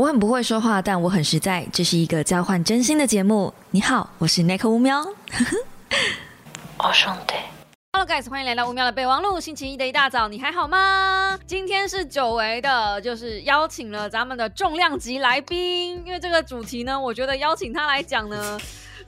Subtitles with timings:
[0.00, 1.66] 我很不会说话，但我很实在。
[1.70, 3.52] 这是一个交换真心的节目。
[3.70, 4.98] 你好，我是 Nick 乌喵。
[6.78, 7.34] 哦，兄弟。
[7.92, 9.38] Hello guys，欢迎来到乌喵的备忘录。
[9.38, 11.38] 星期一的一大早，你还好吗？
[11.46, 16.02] 今天是久违的，就是邀请了咱们的重量级来宾。
[16.06, 18.58] 因为这个主题呢，我觉得邀请他来讲呢。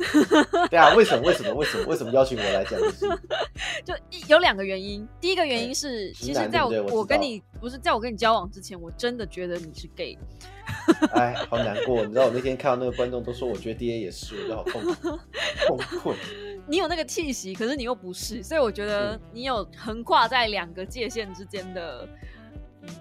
[0.70, 1.22] 对啊，为什么？
[1.22, 1.54] 为什么？
[1.54, 1.84] 为什么？
[1.86, 2.78] 为什么邀请我来讲？
[3.84, 3.94] 就
[4.28, 5.06] 有两个原因。
[5.20, 10.18] 第一个原因是，其实在我我跟你不是在我跟你交往之前，我真的觉得你是 gay。
[11.14, 12.04] 哎，好难过。
[12.04, 15.18] 你知道我那天看到那个观众都说，我觉得 D A 也是，我就好痛苦，
[15.68, 16.14] 崩溃。
[16.66, 22.08] 你有那个气息，可是你又不是，所以我觉得你有横跨在两个界限之间的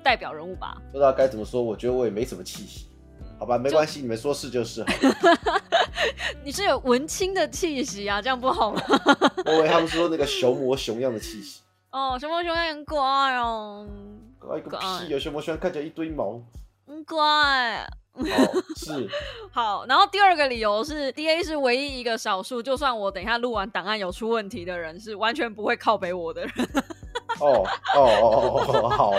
[0.04, 0.76] 代表人物吧。
[0.91, 2.88] 不知道该怎么说，我觉得我也没什么气息。
[3.41, 4.86] 好吧，没关系，你们说是就是。
[6.45, 8.80] 你是有文青的气息啊，这样不好吗？
[9.48, 11.62] 我以为他们说那个熊模熊样的气息。
[11.90, 12.99] 哦，熊模熊样很乖
[13.38, 13.88] 哦。
[14.38, 15.09] 乖个屁！
[15.09, 16.40] 有熊模熊样看起来一堆毛。
[16.85, 17.84] 很乖。
[18.77, 19.09] 是。
[19.52, 26.52] 好，然后第二个理由是，D A 是唯一一个少数，就算我等一下录完档案有出问题的人，是完全不会靠北我的人。
[27.40, 27.65] 哦
[27.96, 29.10] 哦哦哦，好。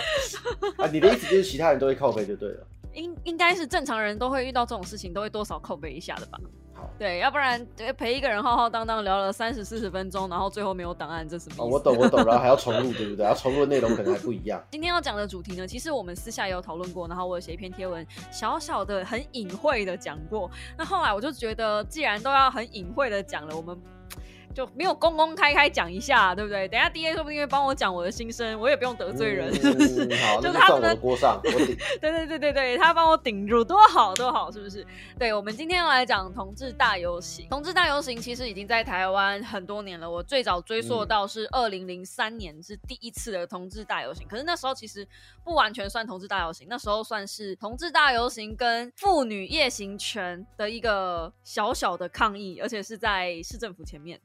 [0.77, 2.65] 啊，你的意思就是其他人都会靠北就对了。
[2.95, 6.39] 应应该是正常人都会遇到这种事情，都会多少扣背一下的吧？
[6.75, 7.65] 好，对，要不然
[7.97, 11.65] 陪一个人浩浩荡荡聊了三十四十分钟，然后最后没有档案，这是什么？
[11.65, 13.25] 我懂我懂，然后还要重录，对不对？
[13.25, 14.63] 要重录的内容可能还不一样。
[14.71, 20.51] 今天要讲的主题呢，其实我们私下也有讨论过，然后我有写一篇贴文，小小的很隐晦的讲过。
[20.77, 23.81] 那后来我就觉得，既然都要很隐晦的讲了，我们。
[24.55, 26.69] 就没有公公开开讲一下，对不对？
[26.69, 30.07] 等下 D A 说不定会帮我讲我的心声，我也不用得罪人，是不是？
[30.43, 31.77] 就是他们的锅上，我顶。
[32.01, 34.87] 对对对对对，他帮我顶住，多好多好，是不是？
[35.19, 37.47] 对，我们今天要来讲同志大游行。
[37.49, 45.07] 同志大游行其实已经在台湾很多年了，我最早追溯到是二零零三年是第一次的同志大游行，可是那时候其实
[45.45, 54.21] 不完全算同志大游行，那时候算是同志大游行跟妇女夜行权的一个小小的抗议，而且是在市政府前面。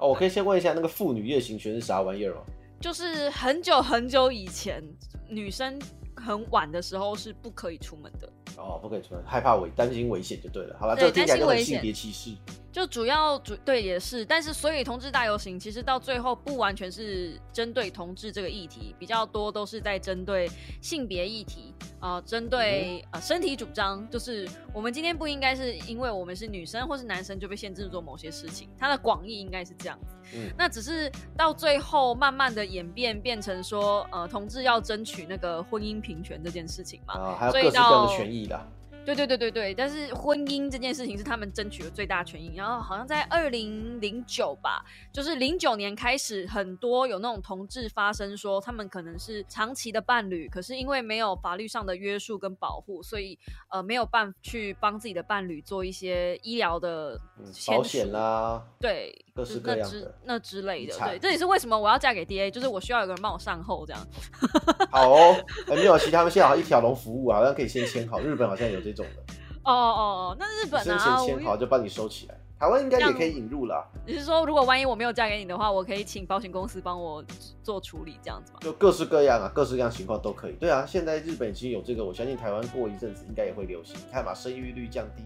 [0.00, 2.40] 哦，我可以先问一下，那个妇女夜行权是啥玩意儿吗？
[2.80, 4.82] 就是很久很久以前，
[5.28, 5.78] 女生
[6.16, 8.26] 很晚的时候是不可以出门的。
[8.56, 10.76] 哦，不可以出门，害怕危担心危险就对了。
[10.78, 12.36] 好了，这听起来就是性别歧视。
[12.72, 20.48] 就主要主对也是，但是所以同志大游行其实到最后不完全是针对同志这个议题，比较多都是在针对
[20.80, 30.14] 性别议题啊，针对呃身体主张，就是我们今天不应该是因为我们是女生或是男生就被限制做某些事情，它的广义应该是这样子。
[30.36, 38.79] 嗯，那只是到最后慢慢的演变变成说，呃，同志要争取那个婚姻平权这件事情嘛，啊，还有各式各样的权益的。
[39.14, 42.54] 对对对对对，但是婚姻这件事情是他们争取的最大权益。
[42.54, 53.38] 然后好像在二零零九吧，就是零九年开始，很多有那种同志发生说，他们可能是长期的伴侣，可是因为没有法律上的约束跟保护，所以
[53.70, 57.20] 呃没有办法去帮自己的伴侣做一些医疗的
[57.66, 60.96] 保险啦，对，各式各样的那之类的。
[60.98, 64.06] 对，这也是为什么我要嫁给 D A，就是我需要有个人帮我善后这样。
[64.92, 68.20] 好哦，没有，其他们现在好像一条龙服务，好像可以先签好。
[68.20, 69.34] 日本好像有这种的。
[69.64, 70.00] 哦哦
[70.32, 72.34] 哦，那日本啊，先签好就帮你收起来。
[72.58, 73.90] 台湾应该也可以引入了。
[74.06, 77.24] 你是说，如果万一我没有嫁给你的话，我可以请保险公司帮我
[77.62, 78.58] 做处理，这样子吗？
[78.60, 80.52] 就各式各样啊，各式各样情况都可以。
[80.60, 83.96] 对啊，现在日本已经有这个，我相信台湾过一阵子应该也会流行。
[83.96, 85.24] 你看嘛，生育率降低，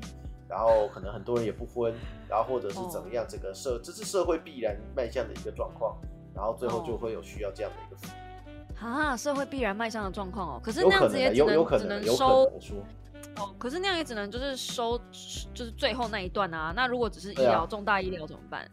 [0.49, 1.93] 然后可能很多人也不婚，
[2.29, 5.97] 然后或者是怎么样，这个社这是社会必然迈向的一个状况，
[6.35, 8.85] 然后最后就会有需要这样的一个服务。
[8.85, 12.49] 啊，社会必然迈向的状况哦，可是那样子也只能只能收。
[13.37, 14.99] 哦，可是那样也只能就是收，
[15.53, 16.73] 就是最后那一段啊。
[16.75, 18.71] 那如果只是医疗重大医疗怎么办？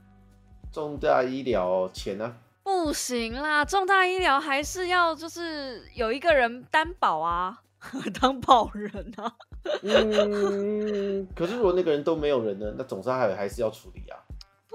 [0.72, 2.34] 重大医疗钱呢？
[2.64, 7.60] 不行啦，重大医疗还是要就是有一个人担保啊，
[8.22, 9.34] 当保人啊。
[9.82, 14.18] 嗯，可是如果那个人都没有人呢，那总是还还是要处理啊。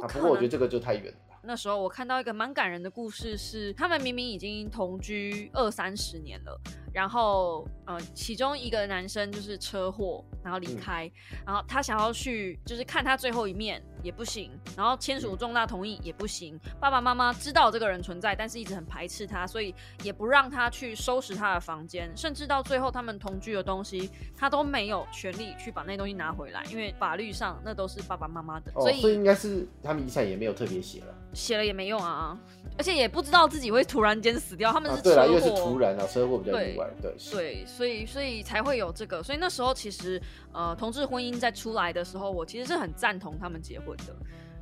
[0.02, 1.18] 啊，不过我觉得这个就太远了。
[1.46, 6.60] 那时候我看到一个蛮感人的故事，是他们明明已经同居二三十年了。
[6.92, 11.10] 然后，呃，其中一个男生就是车祸，然后离开，
[11.46, 16.56] 然后他想要去，就是看他最后一面也不行，然后签署重大同意也不行。
[16.78, 19.74] 爸爸妈妈知道这个人存在，但是一直很排斥他，所以
[20.04, 28.70] 也不让他去收拾他的房间，甚至到最后他们同居的东西，他都没有权利去把那东西拿回来，因为法律上那都是爸爸妈妈的。
[28.74, 32.38] 所以所以应该是他们遗产也没有特别写了，写了也没用啊。
[32.78, 37.14] 而且也不知道自己会突然间死掉，他们是车祸，因为是突然啊，车祸比较意外，对。
[37.32, 40.20] 对，所以所以才会有这个，所以那时候其实
[40.52, 44.14] 呃，同志婚姻在出来的时候，我其实是很赞同他们结婚的，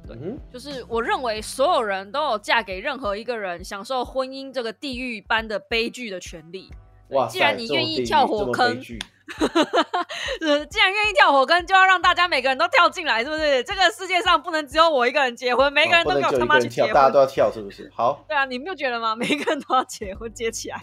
[0.06, 0.16] 对，
[0.52, 6.70] 就是我认为所有人都有嫁给任何一个人，享受婚姻这个地狱般的悲剧的权利。
[7.10, 8.74] 哇，既然你愿意跳火坑，呃
[10.70, 13.62] 既然愿意跳火坑，就要让大家每个人都跳进来，是不是？
[13.64, 16.92] 这个世界上不能只有我一个人结婚，每个人都给我他妈去结婚。
[16.92, 17.90] 大家都要跳，是不是？
[17.94, 19.14] 好， 对啊，你没有觉得吗？
[19.16, 20.80] 每个人都要结婚，接起来。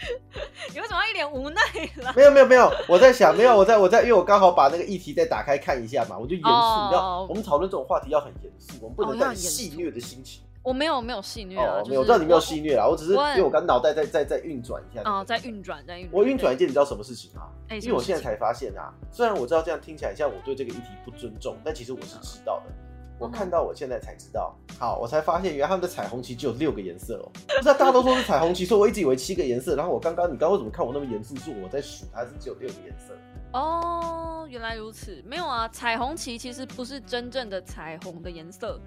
[0.72, 1.60] 你为什么要一脸无奈
[2.02, 2.12] 了？
[2.16, 10.42] 没有没有没有，我在想，没有我在我在，因为我刚好把那个议题再打开看一下嘛，我就严肃，哦你知道，我们讨论这种话题要很严肃，我们不能带戏谑的心情。
[10.68, 15.00] 我没有没有戏虐啊，哦，就是没有，我知道你没有我戏谑啊，我只是因我为我刚脑袋在在在运转一下。
[15.06, 16.12] 哦，在运转，在运转。
[16.12, 17.48] 我运转一件，你知道什么事情吗？
[17.68, 22.72] 哎因为我现在才发现啊，虽然我知道这样听起来像我对这个议题不尊重，但其实我是知道的。
[23.18, 27.32] 我嗯看到我现在才知道，好，我才发现原来他们的彩虹旗只有六个颜色哦。
[27.48, 29.74] 不知道大家都说是彩虹旗，所以我一直以为七个颜色。
[29.74, 31.34] 然后我刚刚你刚刚为什么看我那么严肃？
[31.36, 33.14] 是我在数它是只有六个颜色。
[33.54, 38.78] 哦，原来如此，没有啊，彩虹旗其实不是真正的彩虹的颜色，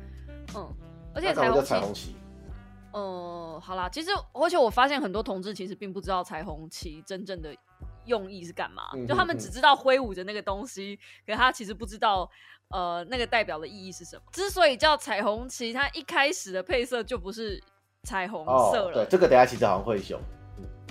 [0.55, 0.69] 嗯，
[1.13, 2.15] 而且彩虹旗，彩虹旗？
[2.93, 7.55] 呃，好啦，其实而且我发现很多同志其实并不知道彩虹旗真正的
[8.05, 12.29] 用意是干嘛，嗯就他们嗯只知道挥舞着那个东西，可他其实不知道。
[12.73, 14.21] 呃，那个代表的意义是什么？
[14.31, 17.61] 之所以叫彩虹旗，它一开始的配色就不是
[18.03, 18.93] 彩虹色哦，了。
[18.93, 20.17] 对，这个等一下其实好像会熊。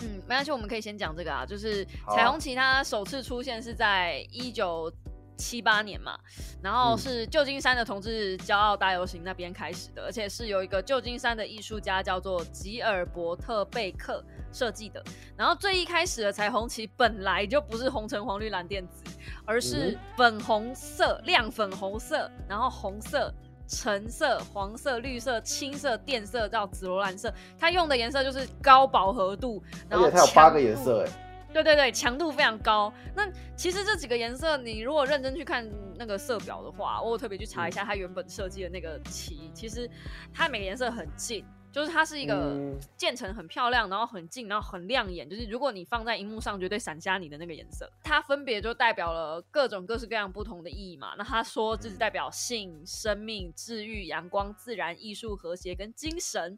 [0.02, 1.82] 嗯，没关系，我们可以先讲这个啊，就是
[2.14, 4.92] 彩虹旗它首次出现是在一九
[5.40, 6.18] 七八年嘛，
[6.62, 14.22] 然后嗯是旧金山的同志骄傲大游行那边开始的，而且是由一个旧金山的艺术家叫做吉尔伯特贝克
[14.52, 15.02] 设计的。
[15.36, 19.02] 然后最一开始的彩虹旗本来就不是红橙黄绿蓝靛紫，
[19.46, 23.32] 而是嗯粉红色、亮粉红色，然后红色。
[23.72, 32.92] 橙色、黄色、绿色、青色、靛色到紫罗兰色，它用的颜色就是高饱和度，然后它有八强个颜色，哎，对对对，强度非常高。
[33.14, 39.90] 那其实这几个颜色，你如果认真去看那个色表的话，我有特别去查一下它原本设计的那个旗，其实
[40.32, 47.90] 它每个颜色很近，就是它是一个嗯渐层很漂亮，然后很近，然后很亮眼，就是如果你放在荧幕上，绝对闪瞎你的那个颜色。
[48.04, 51.14] 它分别就代表了各种各式各样不同的意义嘛。
[51.18, 56.56] 那他说这是代表性、生命、治愈、阳光、自然、艺术、和谐跟精神。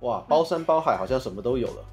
[0.00, 1.84] 哇，包山包海，好像什么都有了，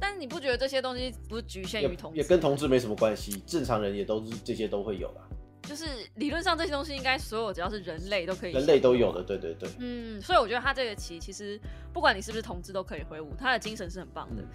[0.00, 5.22] 但是你不觉得这些东西不局限于同志也跟同志没什么关系，正常人也都是这些都会有啦，
[5.62, 5.84] 就是
[6.16, 9.22] 理论上这些东西应该所有只要是人类都可以，人类都有的，。
[9.22, 9.68] 对对对。
[9.78, 11.60] 嗯，所以我觉得他这个棋其实
[11.92, 14.42] 不管你是不是同志都可以挥舞，他的精神是很棒的。
[14.42, 14.48] 嗯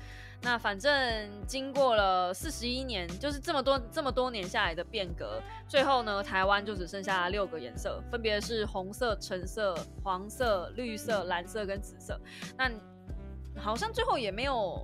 [0.44, 12.20] 那反正经过了四十一年，就是这么多这么多年下来的变革，最后呢，台湾就只剩下六个颜色，分别是红色、橙色、黄色、绿色、蓝色跟紫色。
[12.58, 12.72] 那
[13.56, 14.84] 好像最后也没有，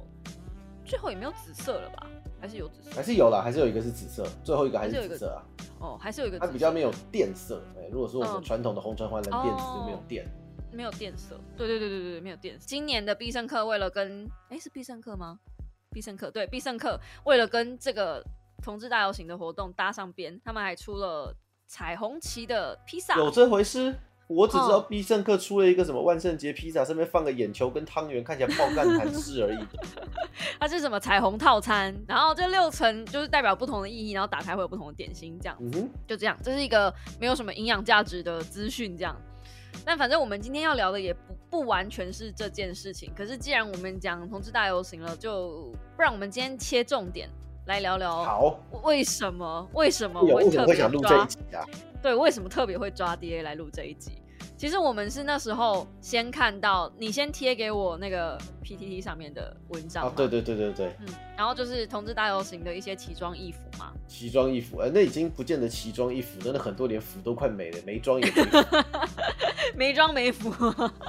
[0.87, 2.07] 最后也没有紫色了吧？
[2.39, 3.03] 还是有紫色还？
[3.03, 5.41] 是有啦，还是有一个是紫色，最后一个还还是紫色啊，
[5.79, 7.61] 哦，还是有一个紫色它比较没有电色。
[7.77, 10.25] 哎，如果说我们嗯传统的红橙黄蓝靛紫就没有哦靛。
[10.71, 12.65] 没有电色，对对对对对对，没有电色。
[12.67, 15.39] 今年的必胜客为了跟哎是必胜客吗？
[15.91, 18.23] 必胜客对必胜客为了跟这个
[18.61, 21.33] 同志大游行的活动搭上边，他们还出了
[21.67, 23.15] 彩虹旗的披萨。
[23.17, 23.95] 有这回事？
[24.27, 29.57] 我只知道哦必胜客出了一个什么万圣节披萨，上面放个眼球跟汤圆，看起来爆干难吃而已。
[30.59, 31.95] 它是什么彩虹套餐？
[32.07, 39.15] 然后这六层就是代表不同的意义，然后打开会有不同的点心，这样嗯哼，就这样，这是一个没有什么营养价值的资讯，这样。
[39.85, 43.09] 但反正我们今天要聊的也不不完全是这件事情。
[43.15, 47.29] 可是既然我们讲同志大游行了，就不然我们今天切重点
[47.67, 51.63] 来聊聊好，为什么为什么为我特别会想录这抓一集啊？
[52.01, 54.11] 对，为什么特别会抓 DA 来录这一集？
[54.57, 68.57] 其实我们是那时候先看到你先贴给我那个 PTT 上面的文章嘛，啊，对对对对对，嗯，然后就是同志大游行的一些奇装异服嘛，奇装异服，呃，那已经不见得奇装异服，真的很多连服都快没了，没装也没服。
[69.75, 70.51] 没装没服，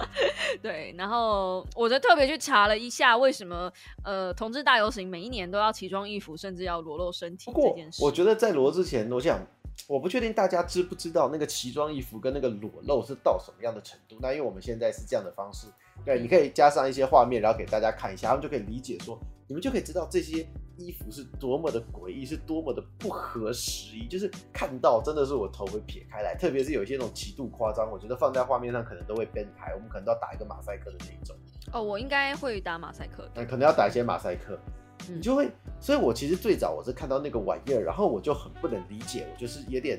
[0.61, 3.73] 对，然后我就特别去查了一下，为什么
[4.05, 8.05] 呃同志大游行每一年都要奇装异服，甚至要裸露身体不过这件事。
[8.05, 9.41] 我觉得在裸之前，我想
[9.87, 14.17] 我不确定大家知不知道那个奇装异服跟那个裸露是到什么样的程度。
[14.21, 15.67] 那因为我们现在是这样的方式，
[16.05, 24.07] 对，你可以加上一些画面，然后给大家看一下，他们就可以理解说，你们就可以知道这些衣服是多么的诡异，是多么的不合时宜。
[24.07, 31.35] 就是看到真的是我头会撇开来，特别是有一些那种极度夸张，我觉得放在画面上可能都会编排，我们可能都要打一个马赛克的那一种。
[31.73, 33.31] 哦，我应该会打马赛克的。
[33.35, 34.73] 那可能要打一些马赛克，嗯
[35.07, 35.51] 你就会，
[35.81, 39.99] 所以我其实最早我是看到那个玩意儿，然后我就很不能理解，我就是有点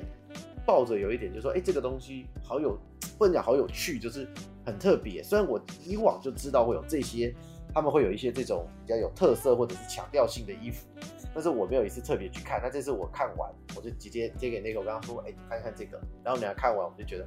[0.66, 2.78] 抱着有一点，就说，哎、这个东西好有，
[3.18, 4.28] 不能讲好有趣，就是
[4.64, 5.22] 很特别。
[5.22, 7.34] 虽然我以往就知道会有这些，
[7.74, 10.86] 他们会有一些这种比较有特色或者是强调性的衣服，
[11.34, 12.60] 但是我没有一次特别去看。
[12.62, 17.26] 那这次我看完，我就直接接给那个，我刚刚说，哎、你看看这个，然后你俩看完，我就觉得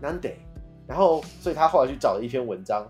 [0.00, 0.34] 难得。
[0.86, 2.84] 然后，所以他后来去找了一篇文章，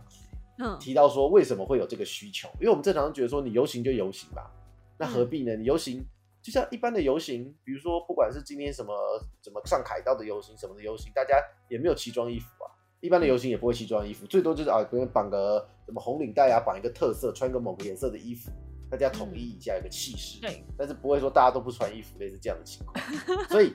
[0.61, 4.51] 嗯，提到说为什么会有这个需求，因为我们正常觉得说你游行就游行吧，
[4.99, 5.57] 那嗯何必呢？
[5.57, 6.05] 你游行
[6.43, 8.95] 就像一般的游行，比如说不管是今天什么
[9.43, 11.37] 怎么上凯道的游行，什么的游行，大家
[11.69, 12.69] 也没有奇装异服啊。
[13.01, 18.51] 一般的游行也不会奇装异服，最多就是啊，比如绑个什么红领带啊，绑一个特色，穿个某个颜色的衣服，
[18.91, 20.41] 大家统一一下，一个气势。
[20.41, 23.01] 对，但是不会说大家都不穿衣服，类似这样的情况。
[23.49, 23.73] 所以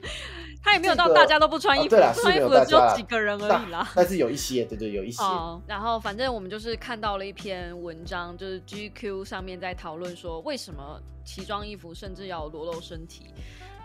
[0.61, 3.89] 他也没有到大家都不穿衣服，哦对啦不穿衣是没有服的只有几个人而已啦。
[3.95, 5.23] 但是有一些，对对，有一些。
[5.23, 13.27] 哦，然后反正我们就是看到了一篇文章，就是 GQ 上面在讨论说，为什么奇装异服甚至要裸露身体。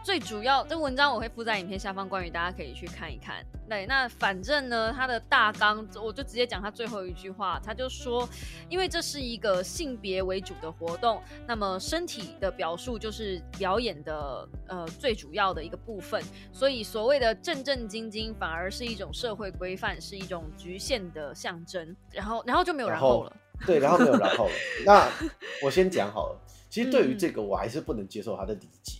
[0.02, 3.45] 最主要，这文章我会附在影片下方，关于大家可以去看一看。
[3.69, 8.28] 对，那反正呢，他的大纲我就直接讲他最后一句话，他就说，
[8.69, 16.21] 因为这是一个性别为主的活动，那么身体的表述就是表演的呃最主要的一个部分，
[16.52, 21.95] 所以所谓的正正经经反而是一种社会规范，是一种局限的象征。
[22.11, 23.37] 然后，然后就没有然然后后了。
[23.66, 24.52] 对，然后没有然后了。
[24.87, 25.09] 那
[25.62, 26.40] 我先讲好了，
[26.71, 29.00] 其实对于嗯这个我还是不能接受他的理解，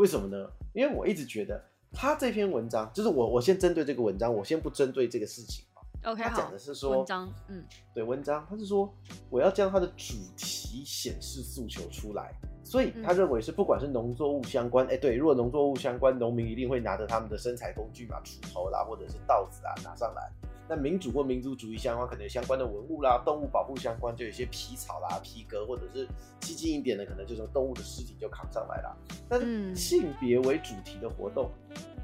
[0.00, 0.50] 为什么呢？
[0.72, 5.82] 因为我一直觉得他这篇文章，就是我我先针对这个文章，我先不针对这个事情嘛。
[6.10, 8.90] OK，他好，讲的是说文章，嗯对文章，他是说
[9.28, 12.32] 我要将它的主题显示诉求出来，
[12.64, 20.32] 所以他嗯认为是不管是农作物相关，哎、对，如果农作物相关，农民一定会拿着他们的生产工具嘛，锄头啦，或者是稻子啊拿上来。
[20.70, 26.06] 那民主或民族主义相关，可能有相关的文物啦，动物保护相关，就有一些皮草啦、皮革，或者是
[26.38, 28.96] 激进一点的，可能就是动物的尸体就扛上来了。
[29.28, 31.50] 但是嗯性别为主题的活动，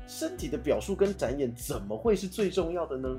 [0.09, 3.17] 身体的表述跟展演怎么会是最重要的呢？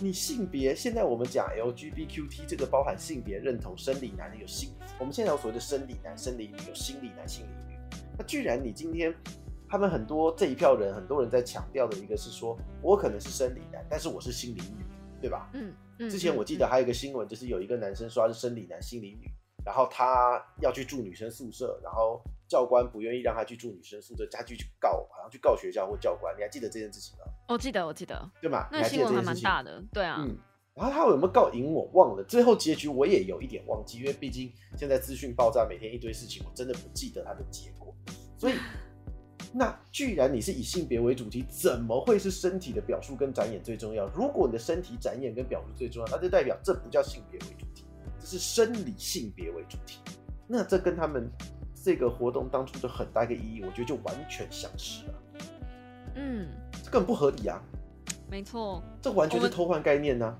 [0.00, 7.76] 你性别，现在我们讲 LGBTQT 这个包含性别认同、生理男有性，我们现在有所谓的生理男、生理女，有心理男、心理女。
[8.16, 9.12] 那居然你今天，
[9.68, 14.84] 他们很多这一票人，很多人在强调的一个是说，我可能是生理男，但是我是心理女，
[15.20, 15.50] 对吧？
[15.54, 16.08] 嗯嗯。
[16.08, 19.28] 之前我记得嗯还有一个新闻，就是有一个男生说他是生理男、心理女，
[19.64, 26.34] 然后他要去住女生宿舍，然后教官不愿意让他去住女生宿舍，他就去告，好像去告学校或教官。
[26.36, 27.24] 你还记得这件事情吗？
[27.48, 28.68] 我记得，我记得，对嘛？
[28.70, 29.22] 那新闻还？
[29.22, 30.38] 蛮大的，对啊，嗯，
[30.74, 37.92] 然后他有没有告赢我忘了，最后结局我也有一点忘记，因为毕竟现在资讯爆炸，每天一堆事情，我真的不记得他的结果。
[38.38, 38.54] 所以，
[39.58, 44.06] 那既然你是以性别为主题，怎么会是身体的表述跟展演最重要？
[44.08, 47.86] 如果你的身体展演跟表述最重要，那就代表这不叫性别为主题，
[48.20, 50.00] 这是生理性别为主题。
[50.46, 51.30] 那这跟他们
[51.74, 55.14] 这个活动当初的很大一个意义，我觉得就完全相似了，
[56.16, 56.48] 嗯，
[56.84, 57.58] 这根本不合理啊！
[58.30, 58.82] 没错。
[59.00, 60.36] 这完全是偷换概念呐、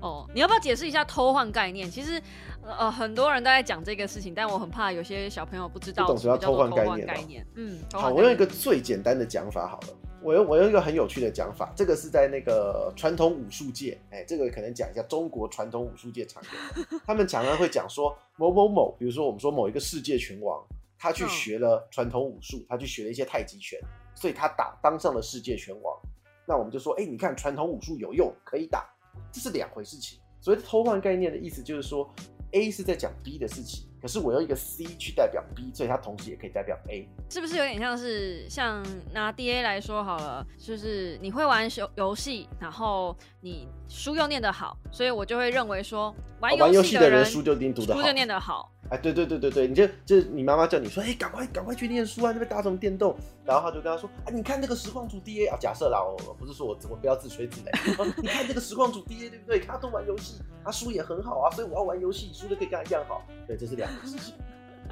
[0.00, 1.90] 哦，你要不要解释一下偷换概念？
[1.90, 2.20] 其实，
[2.62, 7.46] 呃，很多人都在讲这个事情，但我很怕有些小朋友不知道不懂什么叫偷换概念概念。
[7.56, 9.88] 嗯，好，我用一个最简单的讲法好了。
[10.20, 20.60] 我用我用一个很有趣的讲法，这个是在那个传统武术界，哎，这个可能讲一下中国传统武术界常有的， 他们常常会讲说某某某，比如说我们说某一个世界拳王，
[20.98, 23.80] 他去嗯学了传统武术，他去学了一些太极拳，
[24.12, 25.96] 所以他打当上了世界拳王。
[26.44, 28.90] 那我们就说，哎，你看传统武术有用，可以打，
[29.32, 30.18] 这是两回事情。
[30.40, 32.08] 所谓偷换概念的意思就是说
[32.52, 37.08] ，A 是在讲 B 的事情，可是我用一个 C 去代表 B，所以它同时也可以代表 A。
[37.28, 48.72] 是不是有点像是像拿 D A 来说好了，就是你会玩游游戏，然后你书又念得好，所以我就会认为说玩游戏的的人书就一定读得好书就念得好。
[48.90, 53.14] 哎，对对对对对，你就就是你妈妈叫你说，哎，赶快赶快去念书啊，那边打什么电动？
[53.44, 57.70] 然后他就跟他说，啊，你看那个实况主 DA 啊，假设啦，我我不是说我我不要自吹自擂，
[58.02, 59.60] 哦你看这个实况主 DA 对不对？
[59.60, 63.22] 他都玩游戏，他输也很好啊，所以我要玩游戏，输的可以跟他一样好。
[63.46, 64.34] 对，这是两个事情，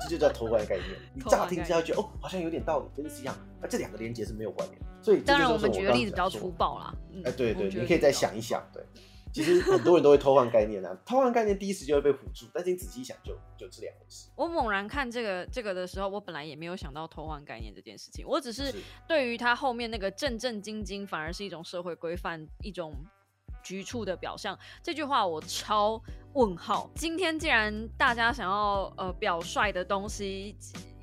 [0.01, 0.89] 这就叫偷换概念。
[1.15, 4.81] 你乍听之下觉得哦，好像有点道理，跟是一样，那这两个连接是没有关联。
[5.01, 6.95] 所以这当是我们举的例子比较粗暴啦。
[7.13, 8.83] 嗯哎，对对，你可以再想一想，对。
[9.37, 14.31] 其实很多人都会偷换概念啊， 偷换概念第一时间会被唬住，但是你仔细想就就是两回事。
[14.35, 22.95] 我猛然看这个这个的时候，我本来也没有想到偷换概念这件事情，我只是是对于他后面那个正正经经，反而是一种社会规范，一种
[23.63, 24.59] 局促的表象。
[24.83, 26.01] 这句话我超
[26.33, 26.91] 问号。
[26.95, 30.57] 今天既然大家想要呃表率的东西，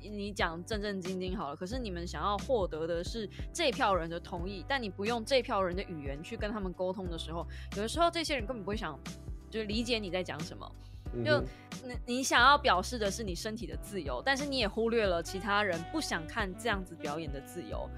[0.08, 7.46] 你讲正正经经好了，可是你们想要获得的是这票人的同意，但你不用这票人的语言去跟他们沟通的时候，
[7.76, 8.98] 有的时候这些人根本不会想，
[9.50, 10.70] 就是理解你在讲什么。
[11.24, 11.40] 就
[11.84, 17.88] 你你想要表示的是你身体的自由，但是你也忽略了其他人不想看这样子表演的自由。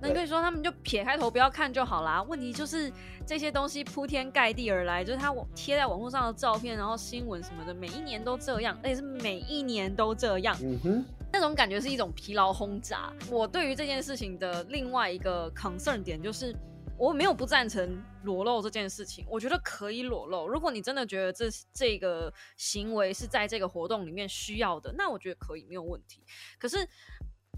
[0.00, 2.22] 那你可以说他们就撇开头不要看就好啦。
[2.22, 2.90] 问题就是
[3.26, 10.56] 这些东西铺天盖地而来，就是他贴在网络上的照片，然后新闻什么的，每一年都这样，而且是每一年都这样。
[10.62, 13.10] 嗯哼，那种感觉是一种疲劳轰炸。
[13.30, 16.54] 我对于这件事情的另外一个 concern 点就是，
[16.98, 20.46] 我没有不赞成裸露这件事情，我觉得可以裸露。
[20.46, 26.22] 如果你真的觉得这这个行为是在这个活动里面需要的，那我觉得可以没有问题。
[26.58, 26.86] 可是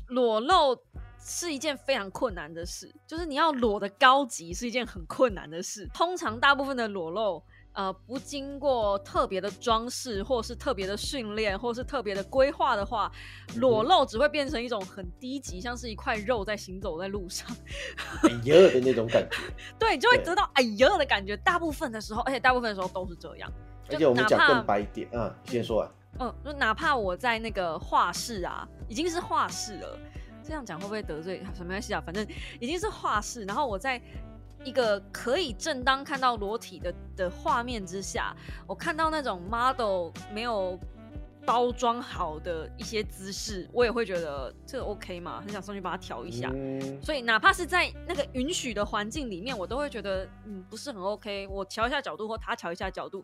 [0.09, 0.79] 裸露
[1.19, 5.89] 是一件非常困难的事，就是你要裸的高级是一件很困难的事。
[5.93, 7.43] 通常大部分的裸露。
[7.75, 13.11] 呃，不经过特别的装饰，或是特别的训练，或是特别的规划的话，
[13.57, 17.49] 裸露只会变成一种很低级，像是一块肉在行走在路上，
[18.23, 19.37] 哎呀的那种感觉。
[19.77, 21.37] 对，就会得到哎呀的感觉。
[21.39, 23.53] 大部分的时候，而且大部分的时候都是这样。
[23.91, 25.91] 而且我们讲更白一点，嗯，先说完。
[26.21, 29.99] 嗯，就哪怕我在那个画室啊，已经是画室了，
[30.45, 31.45] 这样讲会不会得罪？
[31.53, 32.01] 什么关系啊？
[32.07, 32.25] 反正
[32.61, 34.01] 已经是画室，然后我在。
[34.65, 38.35] 一个可以正当看到裸体的的画面之下，
[38.67, 40.79] 我看到那种 model 没有
[41.47, 45.41] 包装好的一些姿势，我也会觉得这 OK 吗？
[45.43, 46.51] 很想上去把它调一下。
[47.03, 51.47] 所以哪怕是在那个允许的环境里面，我都会觉得嗯不是很 OK。
[51.49, 53.23] 我调一下角度，或他调一下角度。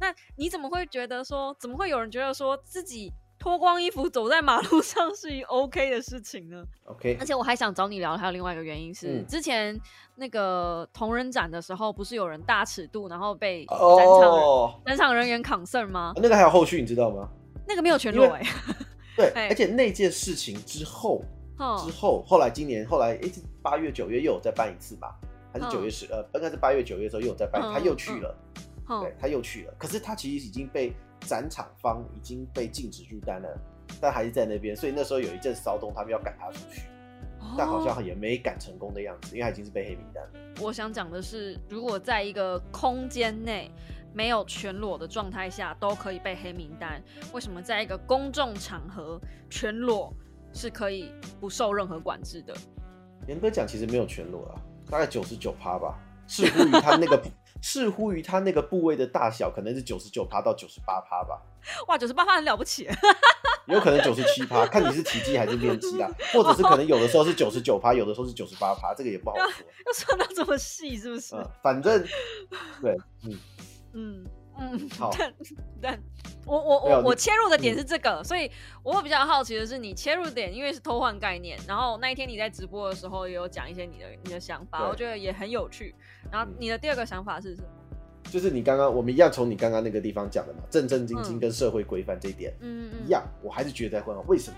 [0.00, 3.12] 那你怎么会觉得说，怎么会有人觉得说自己？
[3.40, 6.62] 脱光衣服走在马路上是一 OK 的事情呢。
[6.84, 9.80] OK，而且我还想找你聊，还有另外一个原因是，之前
[10.14, 16.12] 那个同人展的时候，不是有人大尺度，然后被展场展场人员 concern 吗？
[16.16, 17.30] 那个还有后续，你知道吗？
[17.66, 18.42] 那个没有全裸哎。
[19.16, 21.24] 对，而且那件事情之后，
[21.82, 23.30] 之后后来今年后来哎
[23.62, 25.18] 八月九月又有再办一次吧？
[25.50, 28.36] 还是九月十呃应该是八月九月的时候又有再办，他又去了，
[29.00, 29.74] 对，他又去了。
[29.78, 30.94] 可是他其实已经被。
[31.20, 33.58] 展场方已经被禁止入单了，
[34.00, 36.88] 但还是在那边，所以那时候有一阵骚动，他们要赶他出去，
[37.56, 40.24] 但好像也没赶成功的样子，因为他已经是被黑名单。
[40.60, 43.70] 我想讲的是，如果在一个空间内
[44.12, 50.12] 没有全裸的状态下都可以被黑名单，为什么在一个公众场合全裸
[50.52, 52.54] 是可以不受任何管制的？
[53.28, 54.60] 严格讲，其实没有全裸啊，
[54.90, 57.22] 大概九十九趴吧，视乎于他那个。
[57.62, 61.40] 视乎于它那个部位的大小，可能是九十九趴到九十八趴吧。
[61.88, 62.88] 哇，九十八趴很了不起。
[63.66, 69.44] 有可能九十七趴， 看你是体积还是面积啊，或者是可能有的时候是九十九趴，有的时候是九十八趴，这个也不好说。
[69.44, 71.36] 要算到这么细，是不是？
[71.62, 72.04] 反正，
[72.82, 73.38] 对，嗯
[73.92, 74.26] 嗯。
[74.60, 75.10] 嗯，好。
[75.82, 75.98] 但
[76.46, 78.50] 我我我我切入的点是这个，所以
[78.82, 85.94] 我会比较好奇的是，你切入点因为是偷换概念，然后那一天你在直播的时候也有讲一些你的你的想法，我觉得也很有趣。
[86.30, 87.68] 然后你的第二个想法是什么？
[88.30, 94.56] 就是你刚刚我们一样从你刚刚那个地方讲的嘛，正正经经跟社会规范这一点，嗯嗯，一样，我还是觉得会为什么？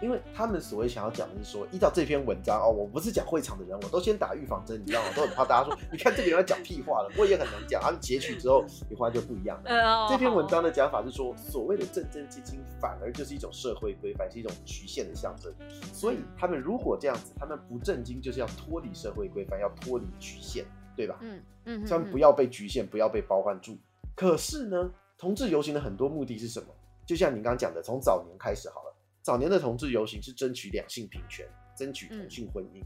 [0.00, 5.08] 因为他们所谓想要讲的是说，依照这篇文章哦，我不是讲会场的人，我都先打预防针，你知道吗？
[5.14, 7.80] 都很怕大家说，你看这个人讲屁话了，我也很难讲。
[7.82, 10.08] 然后截取之后，你话就不一样了。
[10.08, 15.52] 这篇文章的讲法是说，所谓的正正经经，反而就是一种社会规范，是一种局限的象征。
[15.92, 20.64] 所以他们如果这样子，他们不正经，就是要脱离社会规范，要脱离局限，
[20.96, 21.18] 对吧？
[21.20, 23.76] 嗯嗯，他们不要被局限，不要被包含住。
[24.16, 26.66] 可是呢，同志游行的很多目的是什么？
[27.06, 28.89] 就像你刚刚讲的，从早年开始好了。
[29.22, 32.82] 早年的同志游行是争取两性平权，争取同性婚姻。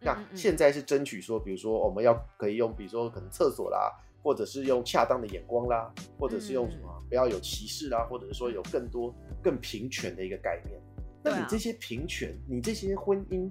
[0.00, 10.80] 那现在是争取说，比如说我们要可以用，比如说可能厕所啦，或者是用恰当的眼光啦，或者是用什么不要有歧视啦，或者是说有更多更平权的一个概念。
[11.24, 13.50] 那你这些平权，你这些婚姻，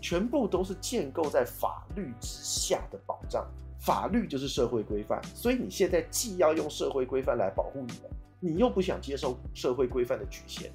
[0.00, 3.50] 全部都是建构在法律之下的保障。
[3.80, 10.70] 法律就是社会规范，所以你现在既要用社会规范来保护你们，你又不想接受社会规范的局限。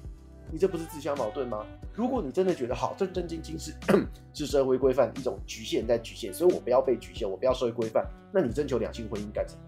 [0.50, 1.66] 你这不是自相矛盾吗？
[1.92, 3.72] 如果你真的觉得好正正经经是
[4.32, 9.60] 是社会规范一种局限在局限，所以我不要被局限，我不要社会规范，那你征求两性婚姻干什么？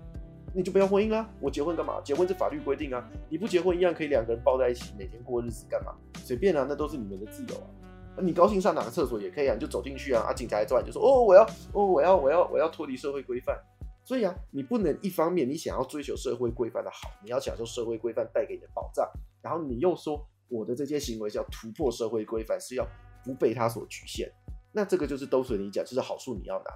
[0.54, 1.28] 你就不要婚姻啊！
[1.40, 2.00] 我结婚干嘛？
[2.02, 3.06] 结婚是法律规定啊！
[3.28, 5.94] 你不结婚一样可以两个人抱在一起，每天过日子干嘛？
[6.24, 8.20] 随便啊，那都是你们的自由啊！
[8.20, 10.24] 你高兴上哪个厕所也可以啊，你就走进去啊！
[10.28, 13.58] 啊，警察一抓你就说哦，我要哦，我要我要我要脱离社会规范。
[14.04, 19.06] 所以啊，你不能一方面你想要追求社会规范的好，你要享受社会规范带给你的保障，
[19.42, 20.26] 然后你又说。
[20.48, 22.86] 我的这些行为是要突破社会规范，是要
[23.24, 24.30] 不被他所局限。
[24.72, 26.70] 那这个就是都随你讲，就是好处你要拿，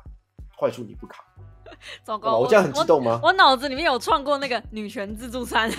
[0.58, 1.24] 坏处你不扛。
[2.04, 3.18] 糟糕，我这样很激动吗？
[3.22, 5.70] 我脑子里面有创过那个女权自助餐。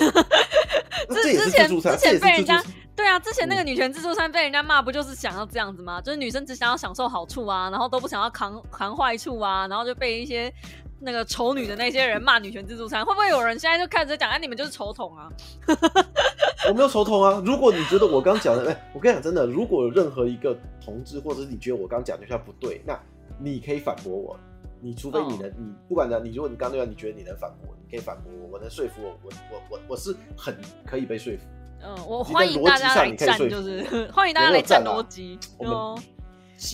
[1.09, 2.63] 这之前之前被人家
[2.95, 6.01] 对啊，之前那个女权自助餐被人家骂，不就是想要这样子吗？
[6.01, 10.53] 就是女生只想要享受好处啊，然后都不想要扛扛坏处啊，然后就被一些。
[11.05, 15.27] 那个丑女的那些人骂女权自助餐，会不会有人现在就开始讲，哎，你们就是丑桶啊？
[16.69, 17.41] 我没有丑统啊！
[17.45, 22.99] 如果你觉得我刚讲的，哎，我跟你讲真的，如果有任何一个同志，或者是你觉得我刚讲的话不对，那
[23.39, 24.37] 你可以反驳我。
[24.81, 30.53] 你除非你能，你不管的，你如果你刚那样，你觉得你能反驳，你可以反驳我，我能说服我，我我我我是很
[30.85, 31.43] 可以被说服。
[31.81, 35.97] 嗯，我欢迎大家来站，就是 欢迎大家来站逻辑哦。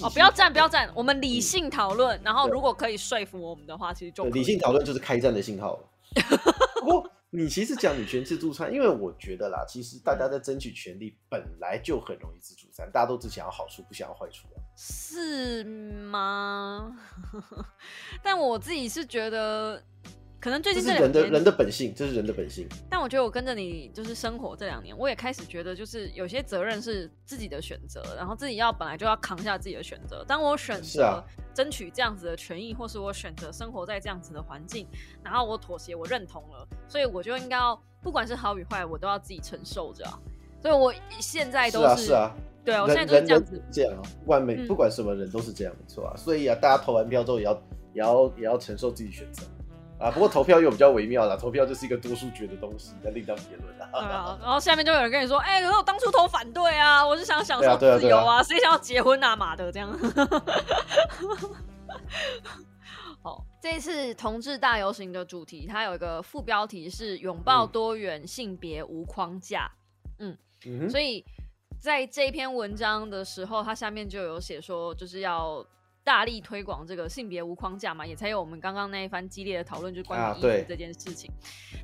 [0.03, 2.19] 哦，不要站，不要站，我们理性讨论。
[2.23, 5.79] 然后，如果可以说服我们的话，其实就理性讨论就是开战的信号。
[6.79, 14.57] 不过，你其实讲女权自助餐，因为我觉得啦，其实大家在争取权利本来就很容易自助餐，大家都只想要好处，不想要坏处啊。
[14.75, 16.91] 是吗？
[18.23, 19.83] 但我自己是觉得，
[20.41, 22.65] 可能最近是人的人的本性，这是人的本性。
[22.89, 30.23] 但我觉得我跟着你就是生活这两年，我也开始觉得，就是有些责任是自己的选择，然后自己要本来就要扛下自己的选择。
[30.25, 31.21] 当我选择
[31.53, 34.87] 争取这样子的权益，或是我选择生活在这样子的环境，
[35.21, 40.17] 然后我妥协，我认同了，所以我就应该要，不管是好与坏，我都要自己承受着啊。
[40.61, 43.61] 所以我现在都是啊，是啊，对啊，我现在都是这样子。
[43.71, 46.15] 这样啊，不管每嗯不管什么人都是这样，没错啊。
[46.15, 47.53] 所以啊，大家投完票之后也要
[47.93, 49.43] 也要也要承受自己选择
[49.99, 50.09] 啊。
[50.11, 54.07] 不过投票又比较微妙啦，投票就是一个多数决的东西，那另当别论对啊。
[54.07, 59.89] 啊，然后下面就有人跟你说，哎、可是我当初投反对啊，我是想享受自由啊，谁想要结婚啊，妈的这样。
[63.21, 69.69] 好，这一次同志大游行的主题，它有一个副标题是“拥抱嗯多元性别无框架”，
[70.19, 71.25] 嗯哼，所以
[71.81, 75.65] 在这篇文章的时候，它下面就有写说，就是要
[76.09, 81.31] 大力推广这个性别无框架嘛，也才有我们刚刚那一番激烈的讨论，就是关于衣服这件事情。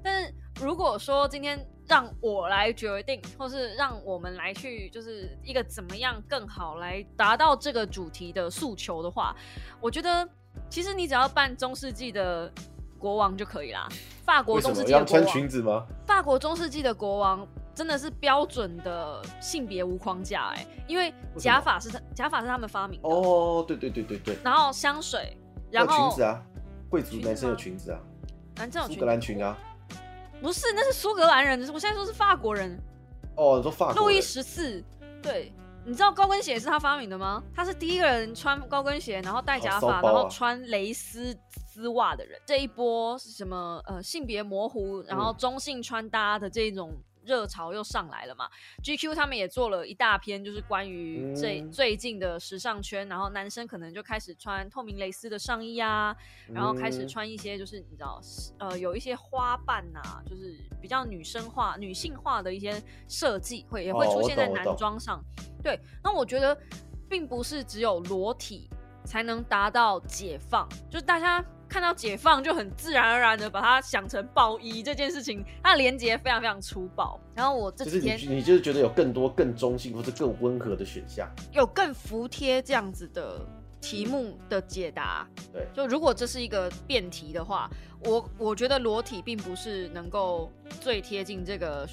[0.03, 9.35] 但是如果说今天让我来决定，或是让我们来去，就是一个怎么样更好来达到这个主题的诉求的话，
[9.79, 10.27] 我觉得
[10.71, 12.51] 其实你只要扮中世纪的
[12.97, 13.87] 国王就可以啦。
[14.23, 15.85] 法国中世么要穿纪的国王，裙子吗？
[16.07, 25.37] 法国中世纪的国王真的是标准的性别无框架哎、因为假发是他假发是他们发明的，哦，对对对对对，然后香水，
[25.69, 26.41] 然后裙子啊，
[26.89, 27.99] 贵族男生有裙子啊，
[28.55, 29.57] 男生有苏格兰裙啊。
[30.41, 32.79] 不是，那是苏格兰人，我现在说是法国人，
[33.35, 34.83] 哦，你说法国人路易十四，
[35.21, 35.51] 对。
[35.87, 37.43] 你知道高跟鞋是他发明的吗？
[37.53, 41.31] 他是第一个人穿高跟鞋，然后戴假发，然后穿蕾丝
[41.67, 42.41] 丝袜的人。
[42.43, 43.79] 这一波是什么？
[43.85, 46.91] 呃，性别模糊，然后嗯中性穿搭的这种
[47.25, 48.49] 热潮又上来了嘛
[48.83, 56.15] ？GQ 他们也做了一大篇，就是关于这、嗯最近的时尚圈，然后男生可能就开始穿透明蕾丝的上衣啊，
[56.47, 58.21] 然后开始嗯穿一些就是你知道，
[58.59, 65.23] 呃，有一些花瓣呐、就是比较女生化、女性化的一些设计，会也会哦出现在男装上。
[65.63, 66.55] 对，那我觉得
[67.09, 68.69] 并不是只有裸体
[69.03, 71.43] 才能达到解放，就是大家
[71.75, 77.19] 看到解放就很自然而然的把它想成暴衣这件事情，它的连接非常非常粗暴。
[77.33, 83.45] 然后我这几天你你就是觉得有更多更中性或者更温和的选项，有更服帖这样子的
[83.81, 85.27] 题目的解答。
[85.51, 87.69] 对就如果这是一个辩题的话，
[88.05, 91.85] 我我觉得裸体并不是能够最贴近这个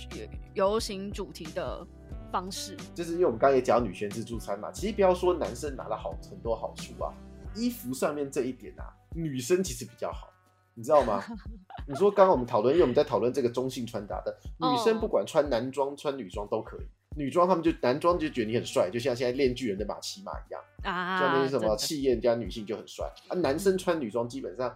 [0.54, 1.84] 游游行主题的
[2.30, 2.76] 方式。
[2.94, 7.10] 就是因为我们刚刚也讲女权自助餐嘛，其实不要说男生拿了好很多好处啊，
[7.56, 10.28] 衣服上面这一点啊，女生其实比较好，
[10.74, 11.22] 你知道吗？
[11.86, 16.86] 你说刚刚我们讨论，因为我们在讨论这个中性穿搭的，女生哦不管穿男装穿女装都可以。
[17.14, 23.36] 女装他们就男装就觉得你很帅，就像现在练巨人的马奇马一样，啊，像那些什么气焰加女性就很帅啊。
[23.36, 24.74] 男生穿女装基本上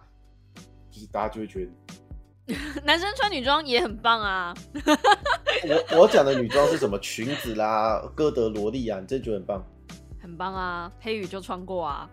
[0.91, 1.71] 就是大家就会觉得
[2.85, 4.53] 男生穿女装也很棒啊。
[5.93, 9.65] 我我讲的女装是什么裙子啦、哥德萝莉啊，你真的觉得很棒。
[10.21, 12.07] 很棒啊，黑羽就穿过啊。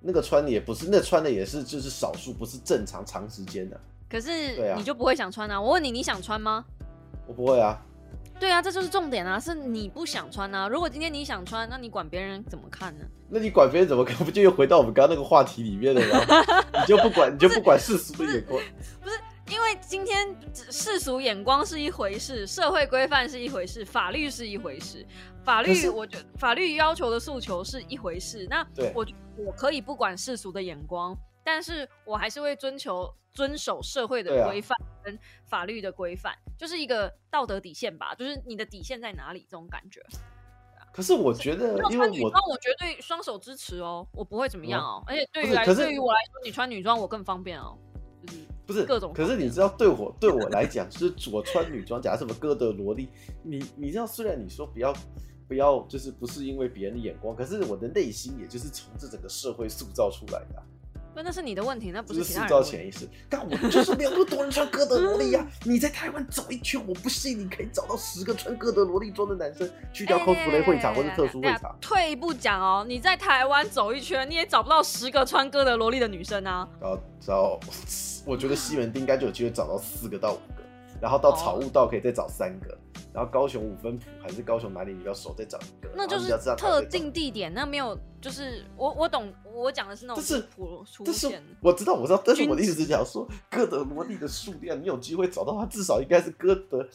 [0.00, 3.80] 那个穿的也不是，那穿的也是就是少数，不是正常长时间的。
[4.08, 5.60] 可是对啊你就不会想穿啊？
[5.60, 6.64] 我问你，你想穿吗？
[7.26, 7.78] 我不会啊，
[8.40, 10.66] 对啊，这就是重点啊，是你不想穿啊。
[10.66, 13.04] 如果今天你想穿，那你管别人怎么看呢？
[13.28, 16.44] 那你管别人怎么看，不就又回到我们刚刚那个话题里面了吗？
[16.80, 18.58] 你就不管，你就不管世俗的眼光。
[19.50, 25.04] 因为今天世俗眼光是一回事，社会规范是一回事，法律是一回事。
[25.42, 28.46] 法律，我觉得法律要求的诉求是一回事。
[28.50, 29.06] 那我
[29.36, 38.14] 我可以不管世俗的眼光，但是我还是会遵求遵守社会的规范跟法律的规范，就是一个道德底线吧。
[38.14, 39.46] 就是你的底线在哪里？
[39.48, 40.04] 这种感觉。
[40.92, 45.02] 可是我觉得如果，因为我穿女装，我绝对双手支持哦，我不会怎么样哦。
[45.06, 47.78] 而且对于来对于我来说，你穿女装我更方便哦，
[48.26, 53.08] 就是不是各种可是你知道，对我 对我来讲，就是我穿女装，假如什么哥德萝莉，
[53.42, 54.92] 你你知道，虽然你说不要
[55.48, 60.62] 不要，就是不是因为别人的眼光，可是我的内心也就是从这整个社会塑造出来的啊、
[61.18, 63.08] 那那是你的问题，那不是潜意识。
[63.28, 71.76] 但我就是没有那么多人穿哥德萝莉呀、你在台湾走一圈，我不信你可以找到十个穿哥德萝莉装的男生去掉 cosplay 会场或者特殊会场。
[71.80, 76.68] 退一步讲哦，你在台湾走一圈，你也找不到十个穿哥德萝莉的女生啊。
[76.80, 77.58] 然后，然后
[78.24, 80.57] 我觉得西门町应该就有机会找到四个到五个。
[81.00, 82.76] 然后到草悟道可以再找三个，
[83.12, 91.42] 然后高雄五分埔还是高雄哪里比较熟再找一个，那就是特定地点，那没有就是我我懂，我讲的是那种是普出现。
[91.60, 96.86] 我知道我知道，但是我的意思是讲说，哥德萝莉的数量，你有机会找到它，至少应该是哥德。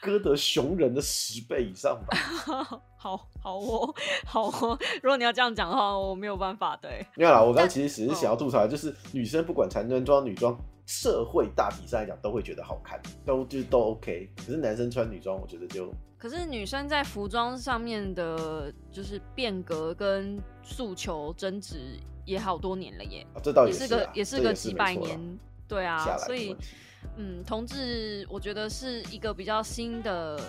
[0.00, 2.16] 歌德熊人的十倍以上吧。
[2.96, 3.94] 好好哦，
[4.26, 4.78] 好哦。
[5.02, 6.76] 如果你要这样讲的话，我没有办法。
[6.76, 7.42] 对，没有啦。
[7.42, 14.28] 我刚其实只是想要吐槽，就是女生不管男装女装，社会大体上来讲都会觉得好看，都就都 OK。
[14.36, 15.92] 可是男生穿女装，我觉得就……
[16.18, 23.24] 可是女生在服装上面的，就是变革跟诉求争执也好多年了耶。
[23.42, 26.56] 这倒也是个也是个几百年，对啊，所以。
[27.16, 30.40] 嗯，同志，我觉得是一个比较新的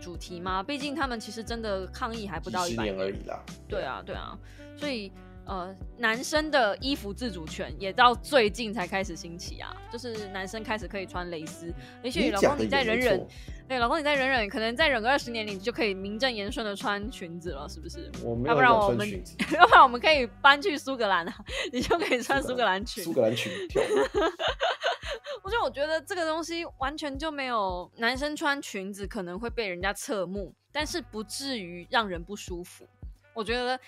[0.00, 0.62] 主题嘛。
[0.62, 3.42] 毕竟他们其实真的抗议还不到一百年而已啦。
[3.68, 4.38] 对啊，对啊，
[4.76, 5.10] 所以
[5.48, 9.74] 呃，男生的衣服自主权也到最近才开始兴起啊。
[9.90, 13.26] 就是男生开始可以穿蕾丝，也许老公你再忍忍，
[13.66, 18.10] 对，老公你再忍忍，可能再忍个二十年，你就可以名正言顺的穿裙子了，是不是？
[18.44, 19.08] 要不然我们，
[19.58, 21.34] 要不然我们可以搬去苏格兰啊，
[21.72, 23.02] 你就可以穿苏格兰裙。
[23.02, 23.82] 苏格兰裙跳。
[25.42, 32.86] 我就我觉得这个东西完全就没有男生穿裙子可能会被人家侧目，但是不至于让人不舒服。
[33.32, 33.78] 我觉得，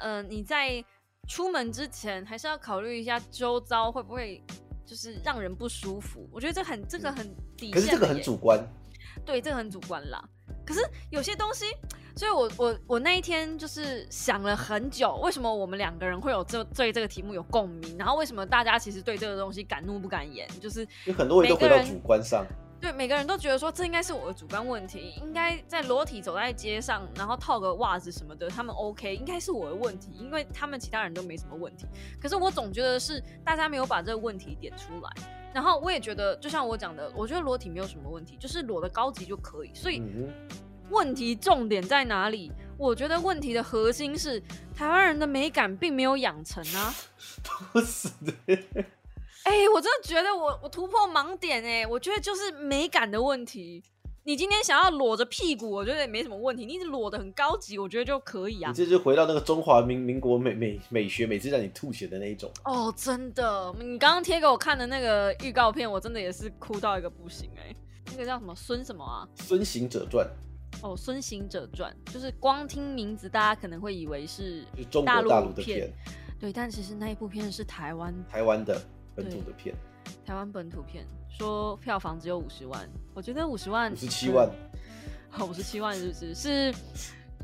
[0.00, 0.84] 呃，你在
[1.28, 4.42] 出门之前还是要考虑一下周遭会不会
[4.86, 6.28] 就是让人不舒服。
[6.32, 8.58] 我觉得这很这个很底线，可是这个很主观。
[9.24, 10.22] 对，这个很主观啦。
[10.64, 11.66] 可是有些东西。
[12.14, 17.96] 所以，我我我那一天就是想了很久，为什么我们两个人会有这对这个题目有共鸣？
[17.96, 20.46] 然后为什么大家其实对这个东西敢怒不敢言？
[20.60, 22.44] 就是有很多人都回到主观上，
[22.82, 31.86] 对，每个人都觉得说这应该是我的主观问题，应该在裸体走在街上，然后套个袜子什么的，他们 OK，应该是我的问题，因为他们其他人都没什么问题。
[32.20, 35.10] 可是我总觉得是大家没有把这个问题点出来。
[35.54, 39.70] 然后我也觉得，就像我讲的，我觉得裸体没有什么问题，就是裸的高级就可以。
[39.72, 40.02] 所以。
[40.90, 42.52] 问题重点在哪里？
[42.76, 44.38] 我觉得问题的核心是
[44.76, 46.92] 台湾人的美感并没有养成啊！
[47.72, 48.58] 不是的，
[49.44, 53.82] 哎，我真的觉得我我突破盲点哎，我觉得就是美感的问题。
[54.24, 56.64] 你今天想要裸着屁股，我觉得也没什么问题。
[56.64, 58.70] 你裸的很高级，我觉得就可以啊。
[58.70, 62.48] 你这就回到那个中华民民国美美美学，每次让你吐血的那一种。
[62.64, 67.74] 哦，真的，你刚刚贴给我看的那个预告片，我真的也是哭到一个不行哎。
[68.12, 69.26] 那个叫什么孙什么啊？
[69.34, 70.24] 孙行者传。
[70.82, 74.64] 哦，《孙行者传》就是光听名字，大家可能会以为是
[75.04, 75.92] 大陆的片，
[76.40, 78.80] 对，但其实那一部片是台湾台湾的
[79.14, 79.74] 本土的片，
[80.24, 84.50] 台湾本土片，说票房只有五十万，我觉得五十万五十七万，
[85.48, 86.34] 五十七万是不是？
[86.34, 86.74] 是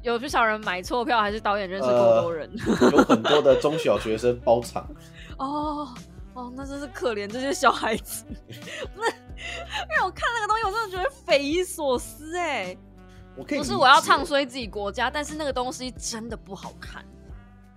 [0.02, 2.50] 有不少人买错票，还是导演认识够多人？
[2.92, 4.88] 有很多的中小学生包场。
[5.38, 5.88] 哦
[6.34, 8.24] 哦，那真是可怜这些小孩子。
[8.94, 12.76] 那因为我看那个东西，我真的觉得匪夷所思哎。
[13.36, 17.04] 不是我要唱衰自己国家，但是那个东西真的不好看，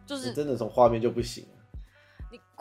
[0.08, 1.46] 就是真的从画面就不行。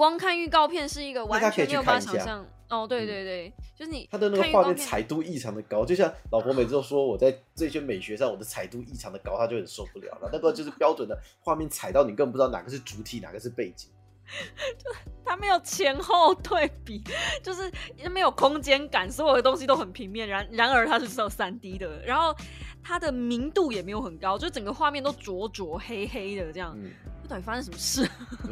[0.00, 2.46] 你光看预告片是一个完全没有办法想象。
[2.70, 10.30] 哦，对对对，就是你他的那个画面彩度异常的高，就像老婆每次都说我在这些美学上我的彩度异常的高，他就很受不了了。
[10.32, 13.90] 那个就是标准的 画面踩到你根本不知道哪个是主体，哪个是背景。
[14.78, 14.90] 就
[15.22, 17.02] 它没有前后对比，
[17.42, 17.70] 就是
[18.10, 20.26] 没有空间感，所有的东西都很平面。
[20.26, 22.34] 然然而它是只有三 D 的，然后
[22.82, 26.74] 它的明度也没有很高，就整个画面都灼灼黑黑的这样。
[27.22, 28.08] 这到底发生什么事？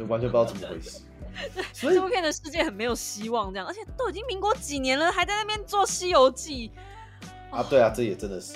[0.07, 1.01] 完全不知道怎么回事。
[1.73, 6.71] 这部片的世界很没有希望，这样，而且都已经民国几年了，还在那边做《西游记》
[7.55, 7.65] 啊？
[7.69, 8.55] 对啊，这也真的是。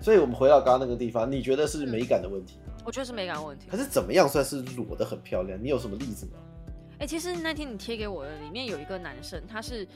[0.00, 2.58] 所以我们回到刚刚那个地方，你觉得是美感的问题？
[2.84, 3.68] 我觉得是美感问题。
[3.70, 5.58] 可是怎么样算是裸的很漂亮？
[5.62, 6.32] 你有什么例子吗？
[7.00, 9.86] 哎，其实那天你贴给我的里面有一个男生，他是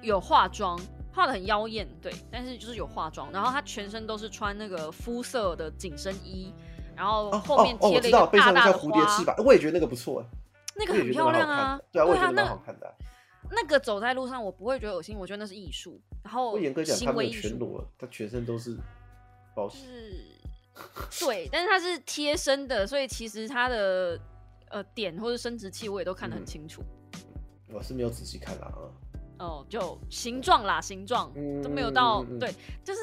[0.00, 0.78] 有化妆，
[1.12, 6.52] 化的很妖艳，对，但是就是有化妆，然后他全身都是穿那个肤色的紧身衣，
[6.96, 10.24] 然后后面贴了一个大大的蝴蝶翅膀，我也觉得那个不错，
[10.76, 12.94] 那个很漂亮啊，对啊，我也觉得蛮好看的。
[13.50, 16.00] 那个走在路上我不会觉得恶心，我觉得那是艺术。
[16.22, 18.76] 然后严格讲，他没有全裸，他全身都是
[19.54, 19.68] 包。
[19.68, 20.24] 是，
[21.20, 24.18] 对，但是他是贴身的，所以其实他的。
[24.74, 26.82] 呃，点或者生殖器我也都看得很清楚，
[27.70, 28.88] 我是没有仔细看啦啊。
[29.40, 31.30] 哦，就形状啦，形状
[31.62, 32.50] 都没有到，对，
[32.82, 33.00] 就是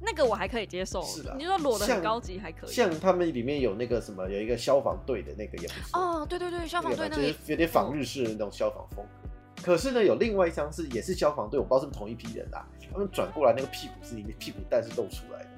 [0.00, 1.02] 那个我还可以接受。
[1.02, 2.70] 是的，你说裸的很高级还可以。
[2.70, 6.00] 像他们里面有那个什么，有一个消防队的那个也不错。
[6.00, 9.28] 哦，对对对，消防队那个就是有点仿日式的那种消防风格。
[9.62, 12.66] 可是呢，有另外一张是也是消防队，我不知道是不是同一批人啦。
[12.92, 15.48] 他们转过来那个屁股是里面屁股蛋是露出来的。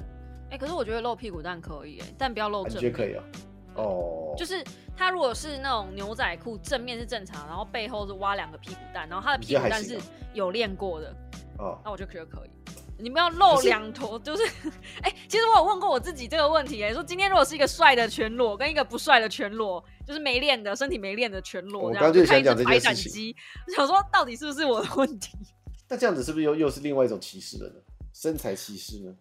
[0.50, 2.76] 哎，可是我觉得露屁股蛋可以，哎，但不要露正。
[2.76, 3.24] 你觉得可以啊？
[3.74, 4.64] 哦，就是
[4.96, 9.98] 他如果是那种牛仔裤，正面是正常，然后背后是挖两个屁股蛋，然后他的屁股蛋是
[10.32, 11.14] 有练过的，
[11.58, 12.50] 哦，那我就觉得可以。
[12.98, 14.42] 你们要露两坨，就是，
[15.02, 23.34] 哎、其实我有问过我自己这个问题、哎，说今天如果是一个帅的全裸跟一个不帅的全裸，就是没练的身体没练的全裸，我刚刚就想讲这件事情
[23.76, 25.38] 想说到底是不是我的问题？
[25.88, 27.76] 那这样子是不是又又是另外一种歧视了呢？
[28.12, 29.14] 身材歧视呢？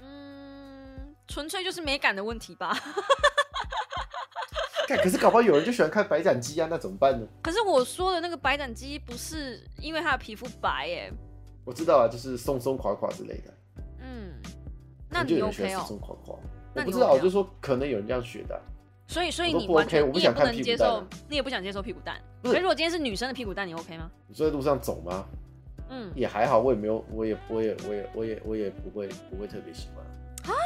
[0.00, 2.74] 嗯，纯粹就是美感的问题吧。
[4.88, 7.26] 看，可是搞不好有人就喜欢看白斩鸡啊，那怎么办呢？
[7.42, 11.12] 可是我说的那个白斩鸡不是因为它的皮肤白、哎，
[11.68, 13.52] 我知道啊，就是松松垮垮之类的。
[14.00, 14.32] 嗯，
[15.10, 15.84] 那就你有人喜松哦？
[15.86, 16.34] 松垮垮。
[16.74, 18.62] 我不知道我就说可能有人这样学的啊、
[19.06, 22.18] 所以，所以你完全你也我不想接受你也不想接受屁股蛋。
[22.40, 24.10] 不是可如果今天是女生的屁股蛋，你 OK 吗？
[24.26, 25.26] 你说在路上走吗？
[25.90, 30.56] 嗯，也还好，我也没有，我也，我也，我也，我也，我也不会，不会特别喜欢啊。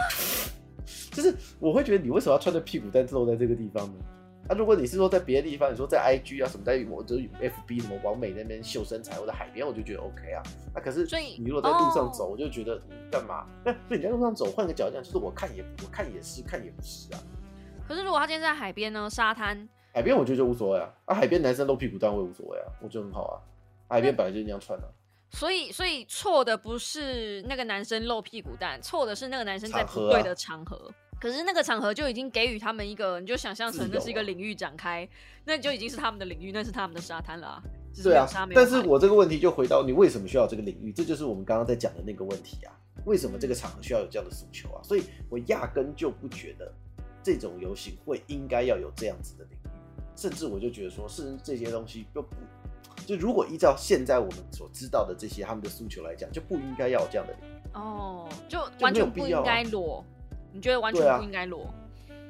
[1.11, 3.95] 就是我会觉得你为什么要穿着屁股蛋露在这个地方呢？
[4.53, 10.43] 啊，如果你是说在别的地方，你说在 IG 啊什么，在我就是 FB 什么王美那边秀身材，或者海边，我就觉得 OK 啊。
[10.75, 13.47] 那、可是所以你如果在路上走，哦我就觉得你干嘛？
[13.65, 17.19] 那 那你在路上走，换个角度讲，就是我看也我看也是，看也不是啊。
[17.89, 23.35] 可是如果他今天在海边呢，沙滩，海边我觉得就无所谓啊，啊海边男生露屁股蛋我也无所谓啊，我觉得很好啊。
[23.89, 24.91] 海边本来就是那样穿的、啊。
[25.31, 30.93] 所以所以错的不是那个男生露屁股蛋，错的是那个男生在不对的场合。
[31.23, 35.09] 可是那个场合就已经给予他们一个，你就想象成那是一个啊领域展开，
[35.45, 37.63] 那就已经是他们的领域，那是他们的沙滩了、啊。
[37.95, 42.75] 是对啊但是我这个问题就回到你为什么需要这个领域，这就是我们刚刚在讲的那个问题啊。
[43.05, 44.83] 为什么这个场合需要有这样的诉求啊？
[44.83, 46.75] 所以我压根就不觉得
[47.23, 49.69] 这种游行会应该要有这样子的领域，
[50.17, 52.35] 甚至我就觉得说，是这些东西就不
[53.07, 57.53] 就如果依照现在我们所知道的这些他们的诉求来讲，就不应该要有这样的领域。
[57.75, 60.05] 哦，就完全不应该裸。
[60.53, 61.73] 你觉得完全不应该裸？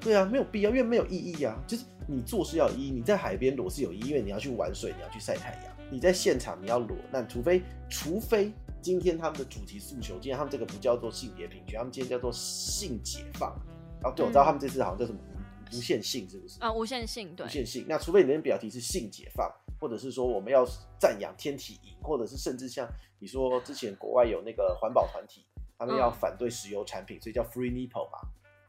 [0.00, 1.56] 对啊，没有必要，因为没有意义啊。
[1.66, 5.72] 就是你做事要有意义，你在海边裸是有意义，因为你要去玩水，你要去晒太阳。
[5.90, 13.54] 你在现场你要裸，那除非除非今天他们的主题诉求，今天他们这个不叫做性别平权，他们今天叫做性解放。
[14.00, 15.18] 然后对，我知道嗯他们这次好像叫什么
[15.72, 16.58] 无无限性，是不是？
[16.60, 17.48] 啊，无限性对无。
[17.48, 17.84] 限性。
[17.88, 20.66] 那除非你的标题是性解放，或者是说我们要
[20.98, 22.88] 赞扬天体营，或者是甚至像
[23.20, 25.44] 你说之前国外有那个环保团体，
[25.82, 28.18] 他们要嗯反对石油产品，所以叫 free nipple 嘛。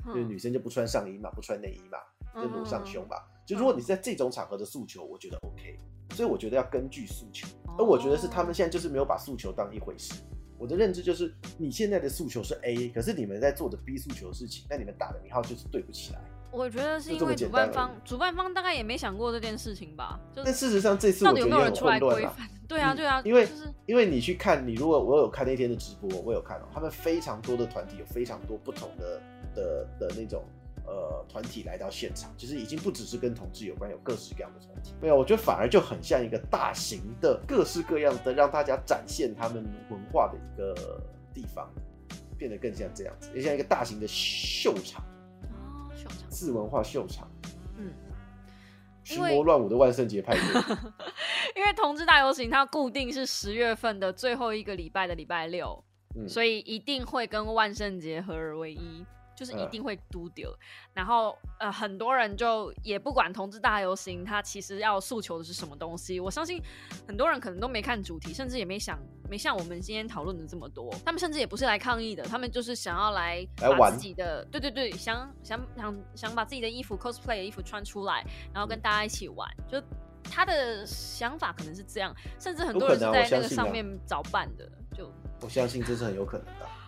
[0.07, 1.99] 就是嗯女生就不穿上衣嘛，不穿内衣嘛，
[2.41, 3.17] 就裸上胸嗯嘛。
[3.45, 5.77] 就如果你是在这种场合的诉求，我觉得 OK。
[6.15, 10.15] 所以我觉得要根据诉求，哦而我觉得是他们现在就是没有把诉求当一回事。
[10.57, 16.21] 我的认知就是，你现在的诉求是 A，可是你们在做的 B 诉求的事情，那你们打的名号就是对不起来。
[16.53, 20.19] 我觉得是因为主办方，主办方大概也没想过这件事情吧？
[20.35, 21.99] 就但事实上，这次到底有没有人出来。
[21.99, 22.47] 规范？
[22.67, 29.21] 对啊，嗯对啊，因为就是因为你去看，你如果我有看那天的直播，我有看哦，他们非常多的团体，有非常多不同的
[29.55, 30.43] 的的那种
[30.85, 34.93] 呃团体来到现场，其实已经不只是跟同志有关，有各式各样的团体。
[35.01, 41.01] 没有，我觉得反而就很像一个大型的各式各样的让大家展现他们文化的一个
[41.33, 41.67] 地方，
[42.37, 45.03] 变得更像这样子，也像一个大型的秀场，
[46.33, 47.29] 次文化秀场，
[47.77, 47.93] 嗯，
[49.03, 50.77] 群魔乱舞的万圣节派对。
[51.55, 55.83] 因为同志大游行它固定是十月份的最后一个礼拜的礼拜六，
[56.15, 60.53] 嗯，所以一定会跟万圣节合而为一，就是一嗯定会丢丢。
[60.93, 66.19] 然后呃，很多人就也不管同志大游行，他其实要诉求的是什么东西。
[66.19, 66.61] 我相信
[67.07, 70.93] 很多人可能都没看主题，甚至也没想没像我们今天讨论的这么多。
[71.05, 79.81] 他们甚至也不是来抗议的，他们就是想要来把来玩自己的对对对，想想想想把自己的衣服 cosplay 的衣服穿出来，然后跟大家一起玩，就。
[80.31, 84.65] 他的想法可能是这样，甚至很多人是在那个上面找伴的，
[84.95, 86.82] 就我相信这是很有可能的啊。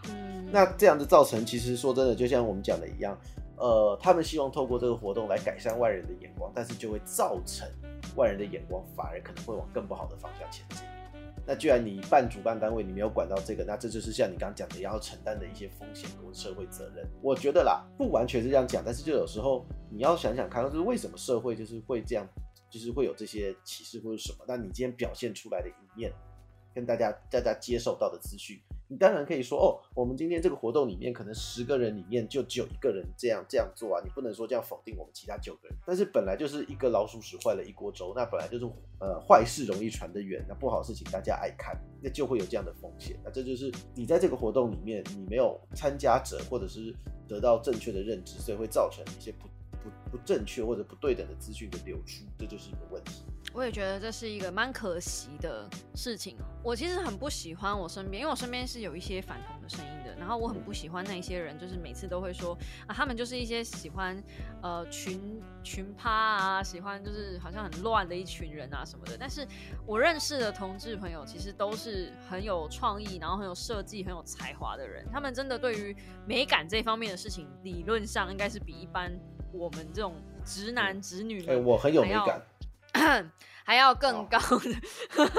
[0.51, 3.17] 那这样子造成，其实说真的，就像我们讲的一样，
[3.57, 7.67] 呃，他们希望透过这个活动来改善外人的眼光，但是就会造成
[8.15, 10.79] 外人的眼光反而可能会往更不好的方向前进。
[11.47, 17.07] 那既然你办主办单位，你没有管到这个，那这就是像你刚刚讲的，要承担的一些风险跟社会责任。
[17.21, 22.27] 我觉得啦，不完全是这样讲，但是就有时候你要想想看，就是为什么社会就是会这样，
[22.67, 24.45] 就是会有这些歧视或者什么？
[24.47, 26.11] 那你今天表现出来的一面，
[26.73, 35.77] 跟大家大家接受到的资讯，你当然可以说哦，我们今天这个活动里面可能十个人里面就只有一个人这样这样做啊，你不能说这样否定我们其他九个人。
[35.85, 38.65] 但是本来就是一个老鼠屎坏了一锅粥，那本来就是
[38.99, 43.17] 呃坏事容易传得远，那不好事情大家爱看，那就会有这样的风险。
[43.23, 46.93] 那这就是你在这个活动里面你没有参加者或者是
[47.27, 49.47] 得到正确的认知，所以会造成一些不
[49.81, 53.23] 不不正确或者不对等的资讯的流出，这就是一个问题。
[53.55, 56.35] 我也觉得这是一个蛮可惜的事情。
[56.61, 64.21] 我其实很不喜欢我身边，因为我身边是有一些反同的声音的，然后我很不喜欢那些人，就是每次都会说啊，他们就是一些喜欢
[64.61, 69.15] 呃群群趴啊，喜欢就是好像很乱的一群人啊什么的。
[69.17, 69.47] 但是
[69.85, 75.07] 我认识的同志朋友其实都是很有创意，然后很有设计、很有才华的人。
[75.13, 75.95] 他们真的对于
[76.27, 79.17] 美感这方面的事情，理论上应该是比一般
[79.53, 82.41] 我们这种直男直女，哎，我很有美感。
[83.65, 85.29] 还要更高的，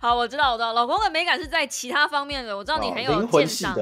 [0.00, 3.74] 好，我知道，我知道，老公的美感是在其他方面的，我知道你很有鉴赏，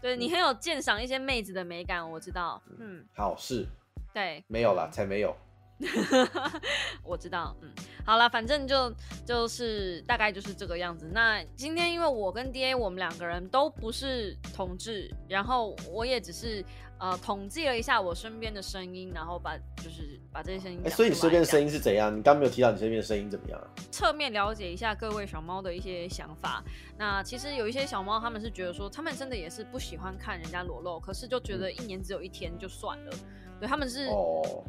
[0.00, 3.66] 对你很有鉴赏一些妹子的美感，我知道，嗯，好是，
[4.14, 5.36] 对，没有了，才没有。
[7.02, 7.68] 我知道，嗯，
[8.06, 8.94] 好了，反正就
[9.26, 11.10] 就是大概就是这个样子。
[11.12, 16.64] 那今天因为我跟 D A 我们两个人都不是同志，然后我也只是
[17.02, 20.80] 呃统计了一下我身边的声音，然后把就是把这些声音。
[20.84, 22.16] 哎，所以你身边的声音是怎样？
[22.16, 23.60] 你刚没有提到你身边的声音怎么样？
[23.90, 26.62] 侧面了解一下各位小猫的一些想法。
[26.96, 33.12] 那其实有一些小猫，他们是觉得说，他们真的也是不喜欢看人家裸露，可是就觉得一年只有一天就算了。
[33.58, 34.08] 对，他们是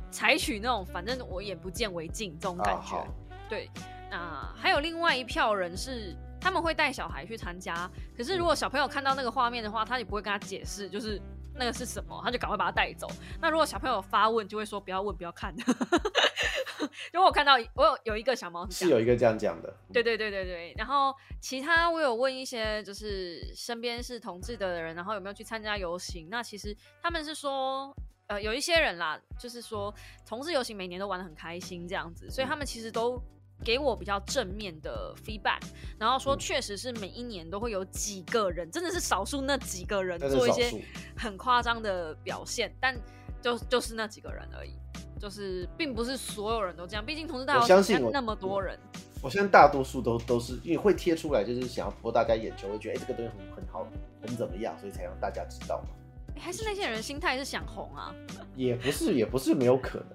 [0.09, 3.05] 采取那种反正我眼不见为净这种感觉。
[3.47, 3.69] 对，
[4.09, 11.21] 那还有另外一票人是他们会带小孩去参加，可是如果小朋友看到那个画面的话，他也不会跟他解释，就是
[11.55, 13.07] 那个是什么，他就赶快把它带走。
[13.41, 15.53] 那如果小朋友发问，就会说不要问，不要看。
[17.13, 19.73] 如果我看到我有有一个小猫是有一个这样讲的。
[19.91, 20.73] 对对对对对。
[20.77, 26.27] 然后其他我有问一些就是身边是同志的人，然后有没有去参加游行？
[26.29, 27.95] 那其实他们是说。
[28.27, 29.93] 呃，有一些人啦，就是说
[30.25, 33.21] 同志游行每年都玩的很开心这样子，所以他们其实都
[33.63, 35.61] 给我比较正面的 feedback，
[35.97, 40.71] 然后说确实是每一年都会有几个人，真的是少数那几个人做一些
[41.17, 42.95] 很夸张的表现，但
[43.41, 44.73] 就就是那几个人而已，
[45.19, 48.77] 就是并不是所有人都这样，毕竟同志大游行那么多人，
[49.21, 53.87] 我相信大多数都都是因为会贴出来，就是想要博大家眼球，会觉得哎这个东西很很好，
[54.21, 55.95] 很怎么样，所以才让大家知道嘛。
[56.35, 58.13] 还是那些人心态是想红啊？
[58.55, 60.07] 也不是，也不是没有可能。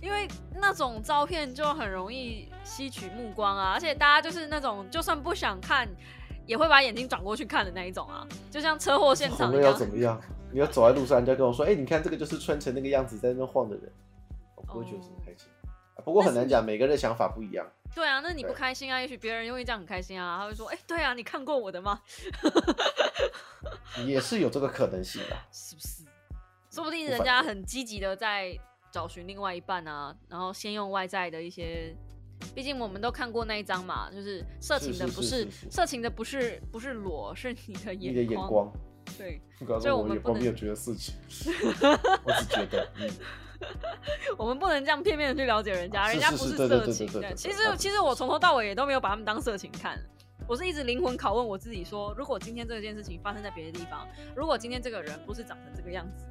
[0.00, 5.88] 因为那种照片就很容易吸取目光啊，而且大家就是那种就算不想看，
[6.46, 8.26] 也会把眼睛转过去看的那一种啊。
[8.50, 9.64] 就像车祸现场一样。
[9.64, 10.20] 要怎么样？
[10.50, 13.92] 你要走在路上，人家跟我说：“哎，你看这个就是穿成那个样子在那晃的人。”
[14.56, 15.46] 我不会觉得什么开心。
[16.04, 17.66] 不过很难讲，每个人的想法不一样。
[17.94, 19.00] 对啊，那你不开心啊？
[19.00, 22.00] 也许别人因为这样很开心啊，他会说：“哎，对啊，你看过我的吗？”
[24.06, 26.04] 也是有这个可能性的， 是不是？
[26.70, 28.56] 说不定人家很积极的在
[28.90, 31.94] 找寻另外一半啊，然后先用外在的一些，
[32.54, 38.72] 毕竟我们都看过那一张嘛，就是色情的不是色情的不是不是裸，是你的眼你的眼光，
[39.16, 39.40] 对，
[39.80, 41.14] 所以我们不能没有觉得色情，
[42.24, 43.10] 我只觉得，嗯，
[44.38, 47.34] 我们不能这样片面的去了解人家，人家不是色情的。
[47.34, 49.98] 其实其实我从头到尾也都没有把他们当色情看。
[50.46, 56.24] 我是一直灵魂拷问我自己，说如果今天这件事情发生在别的地方，如果今天这个人不是长成这个样子，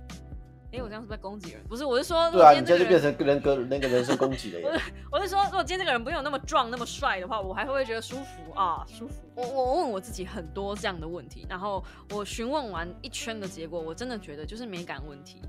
[0.72, 1.64] 哎，我这样是不是在攻击人？
[1.68, 4.60] 不是，我是说，对啊，你这就变成人格那个人身攻击了。
[5.12, 8.86] 我我是说，如果今天这个人不是有那么壮、那么帅的话，我还会不会觉得舒服啊？
[8.88, 9.14] 舒服。
[9.36, 15.42] 我我问我自己很多这样的问题，然后我询问完一圈的结果，我真的觉得就是美感问题。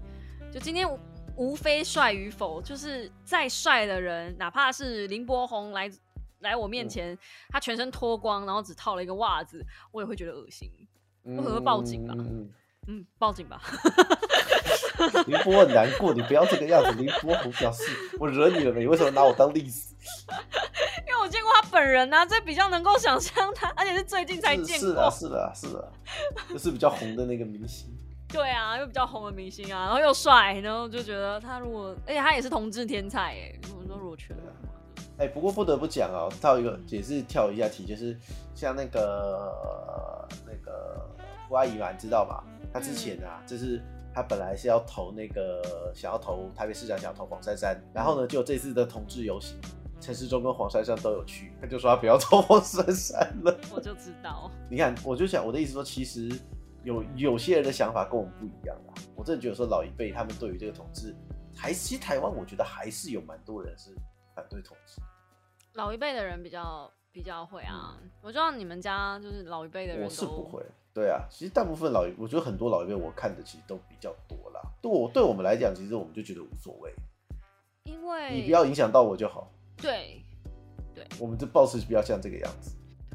[0.52, 0.88] 就今天
[1.36, 5.90] 无非帅与否，就是再帅的人，哪怕是林柏宏来。
[6.42, 9.60] 来我面前，他全身脱光，然后只套了一个袜子，
[9.90, 10.70] 我也会觉得恶心，
[11.24, 12.14] 我可能会报警吧。
[12.86, 13.60] 嗯，报警吧。
[15.26, 16.92] 林波很难过，你不要这个样子。
[16.92, 17.84] 林波很表示，
[18.18, 18.80] 我惹你了没？
[18.80, 19.94] 你为什么拿我当例子？
[21.06, 24.88] 因为我见过他本人啊，这比较能够想象他，而且是最近才见过。
[24.88, 25.92] 是的，是的，是的，
[26.50, 27.88] 就是比较红的那个明星。
[28.30, 33.58] 对啊，又比较红的明星啊，然后又帅，然后就觉得他如果，而且他也是同志天才哎。
[33.68, 34.40] 如果说如果缺了。
[35.18, 38.16] 哎，不过不得不讲啊，跳一个也是跳一下题，就是
[38.54, 41.08] 像那个那个
[41.48, 42.44] 郭阿姨嘛，你知道吧？
[42.72, 43.82] 她之前啊，就是
[44.18, 49.56] 她本来是要投那个想要投台北市长，想要投黄珊珊，然后呢，就这次的同志游行，
[50.00, 53.56] 陈世忠跟黄珊珊都有去，他就说他不要投黄珊珊了。
[53.72, 56.28] 我就知道， 你看，我就想我的意思说，其实
[56.82, 58.94] 有有些人的想法跟我们不一样啊。
[59.14, 61.14] 我真的觉得说老一辈他们对于这个同志，
[61.54, 63.94] 还其实台湾我觉得还是有蛮多人是。
[64.34, 65.00] 反对同志，
[65.74, 67.98] 老一辈的人比较比较会啊。
[68.22, 70.64] 我知道你们家就是老一辈的人，我是不会。
[70.98, 74.60] 对啊，其实大部分老一，我觉得很多老一辈我看的其实都比较多啦。
[74.82, 76.92] 对我对我们来讲，其实我们就觉得无所谓，
[77.84, 79.48] 因为你不要影响到我就好。
[79.76, 80.20] 对
[80.92, 82.72] 对，我们这 boss 比较像这个样子。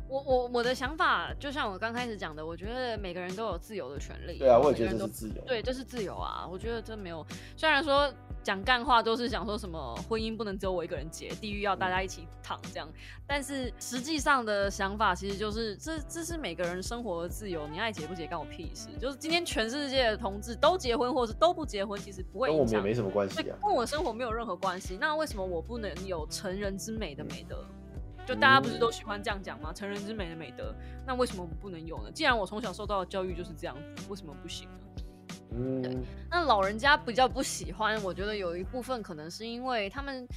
[0.07, 4.37] 我我我的想法，就像我刚开始讲的，我觉得每个人都有自由的权利。
[4.37, 5.41] 对啊，我也觉得这是自由。
[5.45, 6.47] 对，这是自由啊！
[6.49, 7.25] 我觉得这没有，
[7.57, 8.09] 虽然说
[8.43, 12.87] 讲干话都是想说什么婚姻不能只有我一个人结，地狱要大家一起躺这样，
[13.25, 18.89] 但是实际上的想法其实就是这这是每个人生活的自由，你爱结不结干我屁事。
[18.99, 23.57] 就是今天全世界的同志都结婚或是都不结婚，其实不会影响，跟我们也没什么关系对，啊。
[23.63, 24.97] 跟我生活没有任何关系。
[24.99, 27.63] 那为什么我不能有成人之美的美德？
[28.25, 29.73] 就大家不是都喜欢这样讲吗？
[29.73, 30.73] 成人之美的美德，
[31.05, 32.11] 那为什么我们不能有呢？
[32.11, 34.82] 既然我从小受到的教育就是这样子，为什么不行呢？
[35.55, 40.27] 嗯，那老人家比较不喜欢，我觉得有一部分可能是因为他们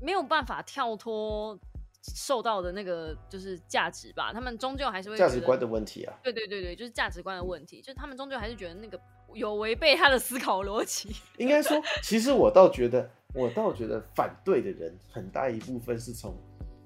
[0.00, 1.58] 没有办法跳脱
[2.02, 6.14] 受到的那个就是价值吧，他们终究还是会价值观的问题啊。
[6.22, 9.00] 对对对对，就是价值观的问题，就是他们终究还是觉得那个
[9.32, 11.14] 有违背他的思考逻辑。
[11.38, 16.34] 应该说，其实我倒觉得，我倒觉得反对的人很大一部分是从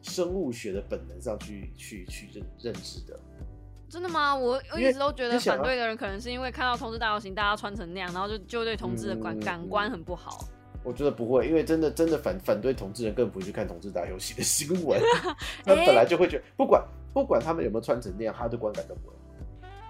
[0.03, 3.19] 生物学的本能上去去去认认知的。
[3.89, 4.35] 真的吗？
[4.35, 10.45] 我我一直都觉得反对的人可能是因为看到同志大游行，大家穿成那样，然后就就对同志的感嗯感官很不好。
[10.85, 15.01] 我觉得不会，因为真的真的反反对同志人更不会去看同志打游戏的新闻，
[15.65, 16.83] 他本来就会觉得，不管
[17.13, 19.15] 不管他们有没有穿成那样，他的观感都不会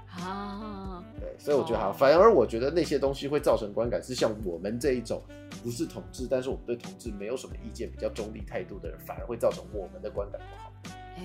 [0.07, 0.29] 好。
[0.29, 5.23] 啊，对，所以我觉得好，哦反而我觉得那些东西会造成观感是像我们这一种
[5.63, 10.73] 不是同志，但是我们对同志没有什么意见、比较中立态度的人，反而会造成我们的观感不好。
[11.19, 11.23] 哎、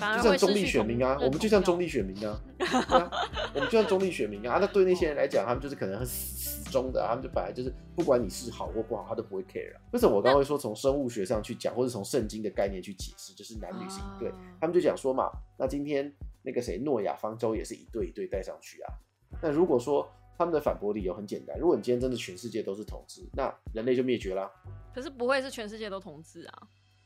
[0.00, 2.42] 反而就像中立选民啊，我们就像中立立选民啊，
[2.88, 3.10] 啊，
[3.54, 4.58] 我们就像中立选民啊。
[4.58, 9.80] 那对那些人来讲，他们就是可能很死死忠的啊、他们就本来就是不管你是好或不好，他都不会 care 啊。
[9.92, 16.10] 为什么我刚刚会说从生物学上去讲，或者从圣经的概念去解释，就是男女是一对啊，他们就讲说嘛，那今天
[16.42, 18.94] 那个谁诺亚方舟也是一对一对带上去啊。
[19.42, 24.50] 那如果说他们的反驳理由很简单，如果你今天真的全世界都是同志，那人类就灭绝啦。
[24.94, 26.62] 可是不会是全世界都同志啊。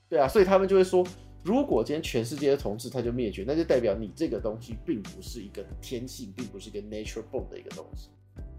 [0.08, 1.04] 对啊，所以他们就会说，
[1.44, 8.08] 如果今天全世界的同志他就灭绝，那就代表你这个东西并不是一个天性，并不是一个 nature born 的一个东西，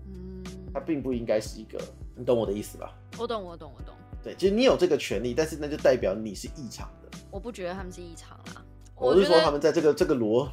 [0.06, 1.80] 嗯，它并不应该是一个，
[2.16, 2.94] 你懂我的意思吧？
[3.18, 3.96] 我懂，我懂，我懂。
[4.24, 7.18] 对，就是你有这个权利，但是那就代表你是异常的。
[7.32, 8.64] 我不觉得他们是异常啦。
[8.96, 10.48] 我是说他们在这个这个逻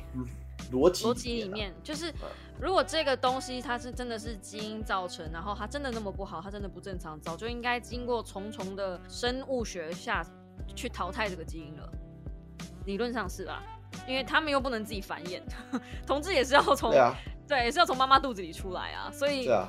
[0.72, 2.14] 逻辑逻辑里啊面，就是嗯
[2.59, 10.26] 如果这个东西它是真的是基因造成，然后它真的那么不好，它真的不正常，早就应该经过重重的生物学下
[10.74, 11.93] 去淘汰这个基因了。
[12.87, 13.62] 理论上是吧？
[14.07, 15.41] 因为他们又不能自己繁衍，
[16.07, 17.14] 同志也是要从对啊，
[17.47, 19.68] 对，也是要从妈妈肚子里出来啊，所以对啊，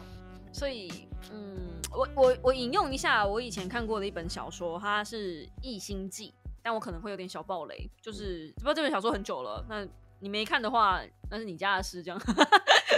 [0.53, 6.30] 所以，嗯，我我我引用一下我以前看过的一本小说，它是《异星记》，
[6.64, 9.86] 但我可能会有点小暴雷，就是不过这本小说很久了，那
[10.20, 12.20] 你没看的话，那是你家的事，这样。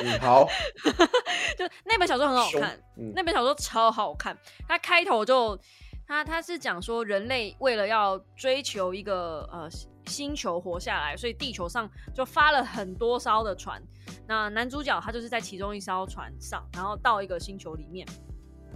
[0.03, 0.45] 嗯，好，
[1.57, 4.37] 就那本小说很好看，嗯那本小说超好看，
[4.67, 5.57] 它开头就
[6.07, 9.69] 它它是讲说人类为了要追求一个呃
[10.05, 13.81] 星球活下来，所以地球上就发了很多艘的船。
[14.27, 18.07] 那男主角他就是在其中一艘船上，然后到一个星球里面。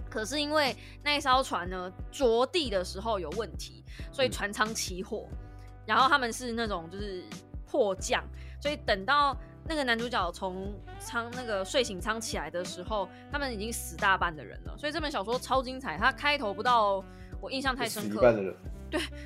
[0.08, 0.74] 可是因为
[1.04, 5.28] 那一艘船呢着地的时候有问题，所以嗯船舱起火。
[5.86, 7.24] 然后他们是那种就是
[7.66, 8.24] 迫降，
[8.60, 14.76] 所以等到那个男主角从舱那个睡醒舱起来的时候，他们已经死大半的人了。
[14.76, 17.04] 所以这本小说超精彩，它开头不到
[17.40, 18.54] 我印象太深刻，一半的人，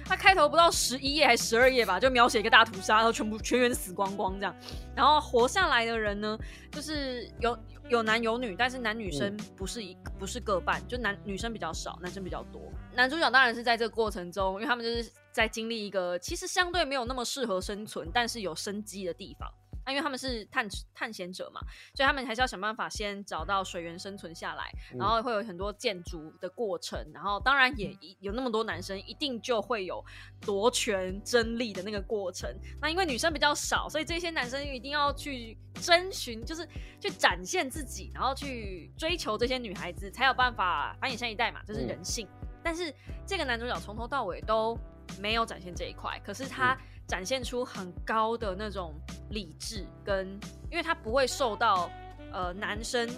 [0.04, 4.54] 它开头不到十一页还十二页吧，就描写一个大屠杀，然后全部全员死光光这样。
[4.94, 6.38] 然后活下来的人呢，
[6.70, 7.58] 就是有
[7.88, 12.60] 有男有女，但是男女生不是一、不是各半，就男女生比较少，男生比较多。
[12.94, 19.50] 男主角当然是在这个过程中，因为他们就是在经历一个其实相对没有那么适合生存，但是有生机的地方。
[19.84, 21.60] 那、因为他们是探探险者嘛，
[21.94, 30.04] 所以他们还是要想办法先找到水源生存下来，嗯然后会有很多建筑的过程，然后当然也一有那么多男生，一定就会有
[30.40, 32.48] 夺权争利的那个过程。
[32.80, 36.68] 那因为女生比较少，所以这些男生一定要去征询，就是
[37.00, 42.28] 去展现自己，然后去追求这些女孩子，才有办法繁衍下一代嘛，这是人性。
[42.62, 42.92] 但是
[43.26, 44.78] 这个男主角从头到尾都
[45.20, 46.74] 没有展现这一块，可是他
[47.06, 48.94] 展现出很高的那种
[49.30, 50.28] 理智跟，
[50.70, 51.90] 因为他不会受到
[52.32, 53.08] 呃男生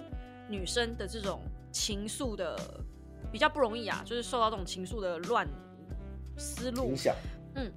[0.49, 2.59] 女生的这种情愫的
[3.31, 5.47] 比较不容易啊，就是受到这种情愫的乱
[6.37, 6.87] 思路。
[6.91, 7.15] 影，响，
[7.55, 7.73] 嗯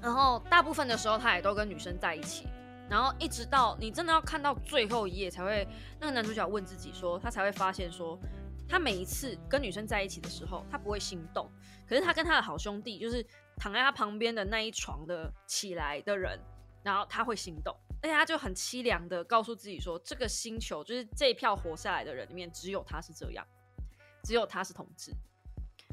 [0.00, 2.48] 然后大部分的时候他也都跟女生在一起，
[2.90, 5.66] 然后一直到你真的要看到最后一页才会，
[6.00, 8.18] 那个男主角问自己说，他才会发现说，
[8.68, 11.48] 他每一次跟女生在一起的时候，他不会心动，
[11.88, 13.24] 可是他跟他的好兄弟，就是
[13.62, 16.36] 躺在他旁边的那一床的起来的人，
[16.82, 23.46] 然后他会心动，而且他就很凄凉的告诉自己说，这个星球就是这一票活下来的人里面，只有他是这样，
[24.24, 25.12] 只有他是同志。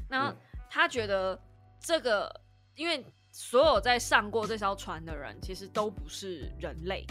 [0.08, 0.36] 那嗯。
[0.68, 1.40] 他觉得
[1.80, 2.28] 这个，
[2.74, 7.06] 因为所有在上过这艘船的人，其实都不是人类，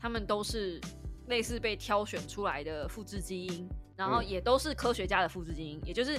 [0.00, 0.80] 他们都是
[1.28, 4.26] 类似被挑选出来的复制基因，然后嗯。
[4.26, 6.18] 也都是科学家的复制基因，也就是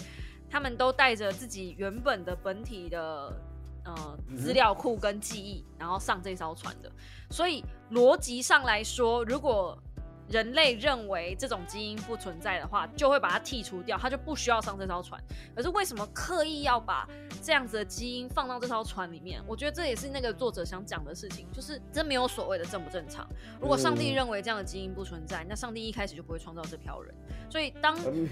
[0.50, 3.51] 他们都带着自己原本的本体的
[3.86, 6.92] 呃嗯资料库跟记忆，然后上这艘船的。
[7.30, 9.78] 所以逻辑上来说，如果
[10.30, 15.22] 人类认为这种基因不存在的话，就会把它剔除掉，它就不需要上这艘船。
[15.54, 17.06] 可是为什么刻意要把
[17.44, 19.44] 这样子的基因放到这艘船里面？
[19.46, 23.28] 我觉得这也是那个作者想讲的事情，就是真没有所谓的正不正常。
[23.60, 27.14] 如果上帝嗯认为这样的基因不存在，那上帝一开始就不会创造这票人。
[27.50, 28.30] 所以当嗯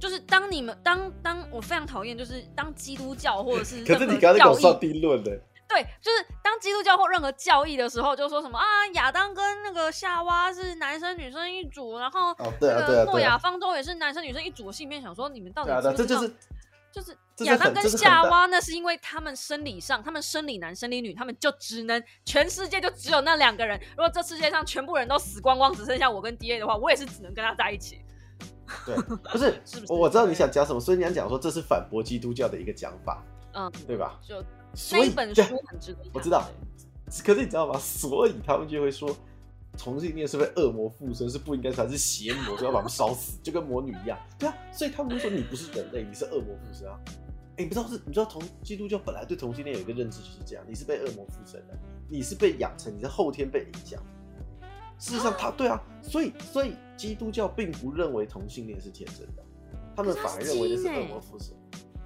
[0.00, 5.30] 就是当你们当当我非常讨厌，就是当基督教或者是 可是你任何刚刚在教义搞上帝论的，
[5.68, 14.66] 对，就是当基督教或任何教义的时候，就说什么啊，亚当跟那个夏娃是男生女生一组，然后那个诺亚方舟也是男生女生一组。
[14.66, 16.20] 我心里面想说，你们到底知不知道？
[16.92, 23.80] 就是就是亚当跟夏娃，那是因为他们生理上，他们生理男生理女，他们就只能全世界就只有那两个人。
[23.90, 28.00] 如果这世界上全部人都死光光，只剩下我跟 D A 的话，我也是只能跟他在一起。
[28.86, 28.96] 对，
[29.32, 34.18] 不是 是不是我我知道你想讲什么，所以你想讲说这是反驳基督教的一个讲法，嗯，对吧？
[34.22, 35.98] 就那所以一本对书很值得。
[36.12, 36.44] 我知道
[37.24, 37.78] 可是你知道吗？
[37.78, 39.14] 所以他们就会说，
[39.76, 44.18] 同性恋是被恶魔附身，是不应该传，是邪魔，就要把他们烧死，就跟魔女一样。
[44.38, 46.98] 对啊，所以他们就说你不是人类，你是恶魔附身啊。
[47.56, 48.00] 哎、你不知道是？
[48.06, 51.76] 你知道同基督教本来对同性恋有一个认知就是这样，你是被恶魔附身的，
[52.08, 54.00] 你是被养成，你是后天被影响。
[54.98, 59.42] 事实上他，对啊，所以所以基督教并不认为同性恋是天真的，
[59.96, 61.48] 他们反而认为的是恶魔附身。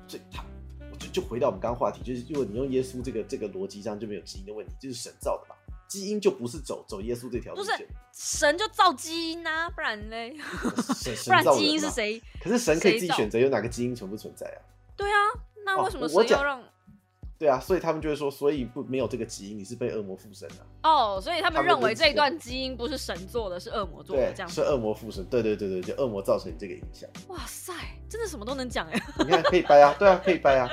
[0.07, 0.45] 所以他，
[0.79, 5.57] 我就就回到我们刚刚话题，就是如果你用耶稣这个这个逻辑上就没有基因的问题，就是神造的嘛，
[5.89, 10.37] 基因就不是走走耶稣这条路不是线，神就造基因啊，不然嘞，
[10.95, 11.81] 神 不然神造基因？
[11.81, 12.23] 是谁？
[12.41, 14.63] 可是神可以自己选择有哪个基因存不存在啊？
[14.97, 15.17] 对啊，
[15.67, 16.63] 那为什么神要让？
[17.37, 20.55] 对啊，所以他们就会说，所以不没有这个基因，你是被恶魔附身的、
[20.85, 27.11] 哦，所以他们认为这段基因不是神做的，是恶魔做的，对这，样是恶魔附身，对对对对，就恶魔造成你这个影响。
[27.29, 27.73] 哇塞，
[28.09, 29.03] 真的什么都能讲哎！
[29.19, 30.69] 你看可以掰啊，对啊，可以掰啊，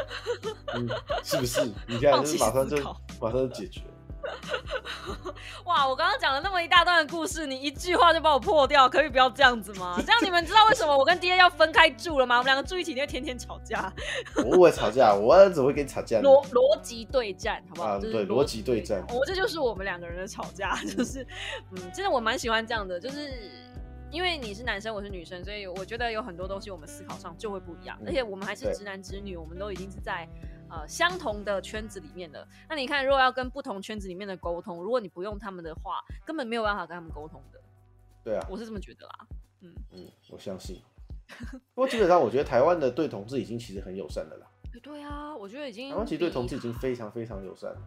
[0.75, 0.87] 嗯，
[1.23, 1.61] 是不是？
[1.87, 2.77] 你看就是 放弃马上就
[3.19, 3.87] 马上就解决了。
[5.65, 9.95] 哇，我刚刚讲了那么一大段的故事，你一句话就把我破掉，可以不要这样子吗？
[10.05, 12.37] 这样你们知道为什么我跟 A 要分开住了吗？
[12.37, 13.91] 我们两个住一起，你会天天吵架，
[14.37, 16.23] 我不会吵架，我怎么会跟你吵架呢？
[16.29, 17.99] 逻逻辑对战，好不好？
[17.99, 19.05] 对，逻辑对战。
[19.09, 21.25] 我这就是我们两个人的吵架， 就是，
[21.71, 23.31] 嗯，真的我蛮喜欢这样的，就是
[24.11, 30.27] 因为你是男生，我是女生，所以我觉得有很多东西我们思考上就会不一样，嗯而且我们还是直男直女，我们都已经是在
[30.71, 32.47] 呃相同的圈子里面的。
[32.69, 37.59] 那你看，如果要跟不同圈子里面的沟通，如果你不用他们的话，根本没有办法跟他们沟通的，
[38.23, 39.27] 对啊，我是这么觉得啦。
[39.61, 40.81] 嗯，嗯，我相信。
[41.73, 44.47] 不过基本上，我觉得台湾的对同志已经其实很友善的啦。
[44.73, 47.81] 哎对啊，我觉得已经台湾其实对同志已经非常非常友善了。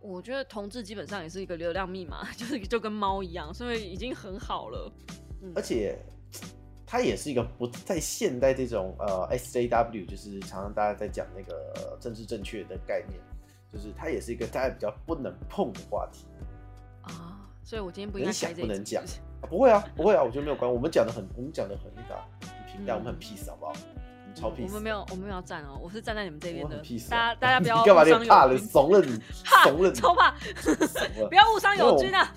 [0.00, 4.92] 我觉得同志基本上也是一个流量密码， 就是就跟猫一样，所以已经很好了。
[5.42, 5.98] 嗯而且
[6.94, 13.18] 它也是一个不在现代这种呃 SJW，就是常常大家在讲那个政治正确的概念，
[13.72, 16.24] 就是它也是一个大家比较不能碰的话题。
[17.02, 20.72] 啊，所以我今天不应该能想开这一集不能讲啊不会啊，不会啊，我觉得没有关。
[20.72, 23.72] 我们讲的很，我们讲的很那个啊、很平淡，嗯我们很 peace 好不好？
[24.42, 24.66] 我们超不是 peace。
[24.66, 26.76] 我们没有，我们没有要站哦，我是站在你们这边的。
[27.08, 28.56] 大家大家 不要你干嘛怕了？
[28.58, 30.34] 怂了你， 怕怂了你，超怕，
[31.28, 31.34] 不。
[31.34, 32.34] 要误伤友军啊！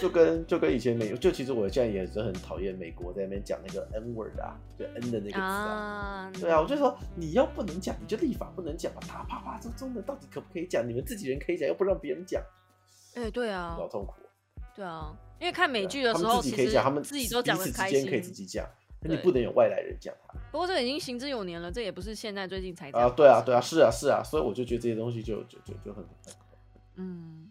[0.00, 5.46] 就跟就跟以前美，就其实我现在也是很讨厌美国在那边讲那个 N word 啊，就 N 的那个字啊。
[5.46, 10.86] 啊，对啊，我就说你要不能讲，你就立法不能讲嘛，啪啪啪，这中的到底可不可以讲？
[10.86, 12.42] 你们自己人可以讲，又不让别人讲，
[13.14, 14.14] 哎，对啊老，痛苦。
[14.74, 18.20] 对啊，因为看美剧的时候，其实自己可以讲，他们自己都讲彼的开心可以。
[18.20, 18.70] 自己讲，可
[19.04, 19.22] 你对。
[19.22, 20.34] 不能有外来人讲他。
[20.50, 26.04] 不过这个已经行之有年了，这也不是现在最近才这啊，对啊，对啊，是啊，是啊，所以我就觉得这些东西就就就就很。
[26.96, 27.50] 嗯，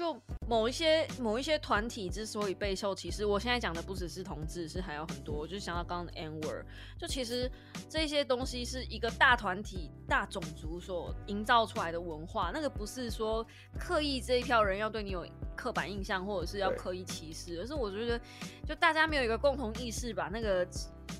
[0.00, 6.64] 就某一些某一些团体之所以备受歧视，我现在讲的不只是同志，是还有很多，我就想到刚刚的 N word，
[6.98, 7.50] 就其实
[7.86, 13.46] 这些东西是一个大团体、大种族所营造出来的文化，那个不是说
[13.78, 18.18] 刻意这一票人要对你有刻板印象，或者是要刻意歧视，而是我觉得
[18.66, 20.66] 就大家没有一个共同意识，把那个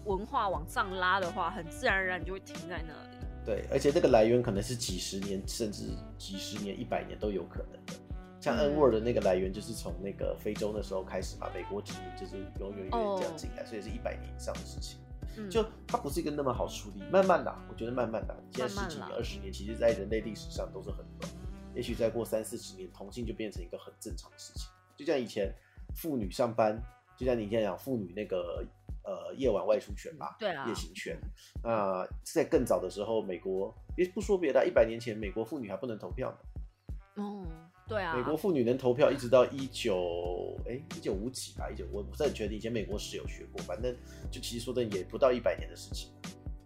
[0.06, 3.26] 文化往上拉的话，很自然而然就会停在那里。
[3.44, 5.84] 对，而且这个来源可能是几十年，甚至
[6.16, 7.92] 几十年、一百年都有可能的。
[8.40, 14.98] 像嗯 N word 的那个来源，就是从那个非洲那时候开始嘛，美国殖民就是永远永远这样进来，所以是一百年以上的事情。
[15.36, 18.36] 嗯，就它不是一个那么好处理，慢慢的，我觉得慢慢的。
[18.50, 21.30] 现在十几年、二十年，其实在人类历史上都是很短。
[21.72, 24.68] 也许再过三四十年，同性就变成一个很正常的事情。
[24.96, 25.54] 就像以前
[25.94, 26.76] 妇女上班，
[27.16, 28.66] 就像你现在讲妇女那个
[29.04, 31.16] 呃夜晚外出权吧，对啊夜行权。
[31.62, 37.22] 那在更早的时候，美国也不说别的，一百年前美国妇女还不能投票呢。
[37.22, 37.46] 哦，
[37.90, 43.92] 对啊，美国妇女能投票一直到一九哎一九五几吧，一九我不是很确定，以前美国史有学过，反正
[44.30, 46.12] 就其实说的也不到一百年的事情。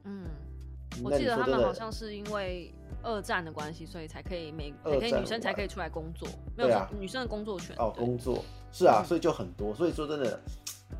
[0.04, 0.26] 嗯，
[1.02, 2.70] 我那记得他们好像是因为
[3.02, 10.38] 二战的关系，所以才可以美二才可以战女生才可以出来工作，没有女生的工作权哦，工作是啊，嗯所以就很多，所以说真的，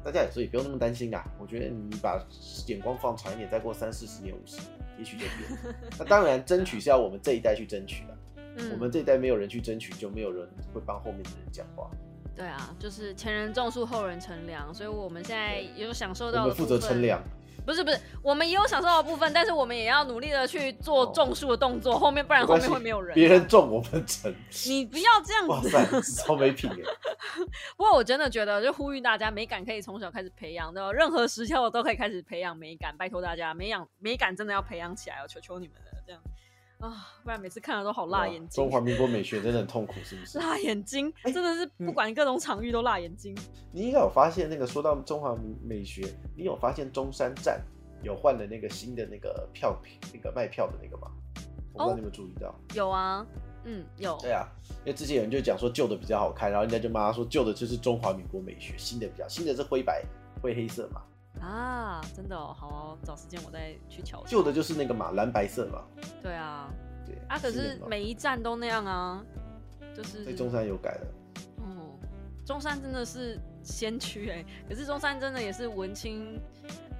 [0.02, 1.22] 大家也所以不用那么担心啊。
[1.38, 2.18] 我觉得你把
[2.66, 4.70] 眼光放长一点，再过三四十年、五十年，
[5.00, 5.74] 也许就变。
[5.98, 8.16] 那当然，争取是要我们这一代去争取的。
[8.56, 11.90] 嗯我们这一代没有人去争取，就没有人会帮后面的人讲话。
[12.36, 17.22] 对啊，就是前人种树，后人乘凉，所以我们现在也有享受到的我们负责乘凉，
[17.64, 23.14] 不是不是，我们也有享受到的部分，但是我们也要努力的去做种树的动作，后面不然后面会没有人。
[23.14, 24.34] 别人种我们乘。
[24.66, 25.76] 你不要这样子。
[25.76, 26.76] 哇塞，超没品哎！
[27.78, 32.92] 不过我真的觉得，就呼吁大家，美感可以从小开始培养的，任何时候都可以开始培养美感。
[32.96, 36.20] 拜托大家，美养美感真的要培养起来哦，求求你们了，这样
[36.84, 38.70] 啊，不然每次看了都好辣眼睛中。
[38.70, 40.38] 华民国美学真的很痛苦，是不是？
[40.40, 43.36] 辣眼睛，哎真的是不管各种场域都辣眼睛。
[43.72, 46.02] 你应该有发现那个说到中华美学，
[46.36, 47.60] 你有发现中山站
[48.02, 49.76] 有换了那个新的那个票
[50.12, 51.10] 那个卖票的那个吗？
[51.72, 52.54] 我不知道哦你有没有注意到。
[52.74, 53.26] 有啊，
[53.64, 54.16] 嗯，有。
[54.20, 54.46] 对啊，
[54.84, 60.04] 因为之前有人就讲说旧的比较好看，然后人家就骂他说旧的就是中华民国美学，新的比较新的是灰白
[60.40, 61.00] 灰黑色嘛，
[61.40, 64.26] 啊，真的哦，好哦找时间我再去瞧瞧。
[64.26, 65.82] 旧的就是那个嘛蓝白色嘛。
[66.22, 66.70] 对啊，
[67.04, 69.24] 对啊，可是每一站都那样啊，
[69.94, 71.06] 就是所以中山有改了。
[71.58, 71.98] 嗯，
[72.46, 76.40] 中山真的是先驱哎、 可是中山真的也是文青，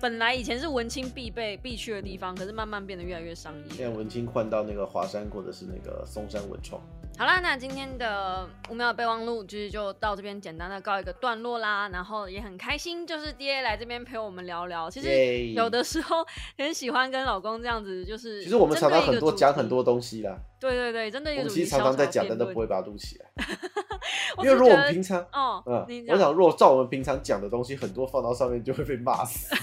[0.01, 3.64] 本来以前是文青必备必去的地方，可是慢慢变得越来越商业。
[3.70, 6.82] 现在文青换到那个华山或者是那个松山文创。
[7.16, 14.90] 好啦，那今天的五秒的备忘录就是就到这边简单的告一个段落啦，然后也很开心，就是 D A 来这边陪我们聊聊。
[14.90, 16.26] 其实有的时候
[16.58, 23.26] 很喜欢跟老公这样子，就是其实我们常常很多讲很多，东西啦，对对对，真的有其实常常在讲，但都不会把它录起来。
[24.42, 29.54] 因为如果我们平常，哦，嗯你，我想如果照我们平常讲的东西，很多放到上面就会被骂死。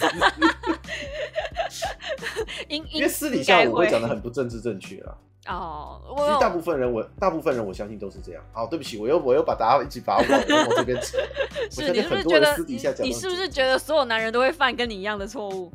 [2.69, 5.17] 因因为私底下我会讲的很不政治正确啦。
[5.47, 8.43] 哦，其实我大部分人我大部分人我相信都是这样。
[8.53, 11.17] 好，对不起，我又我又把大家一起把我往这边扯。
[11.77, 15.71] 我是你是不是觉得人私底下讲你是不是觉得所有男人都会犯跟你一样的错误？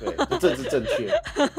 [0.00, 1.08] 对不政治正确？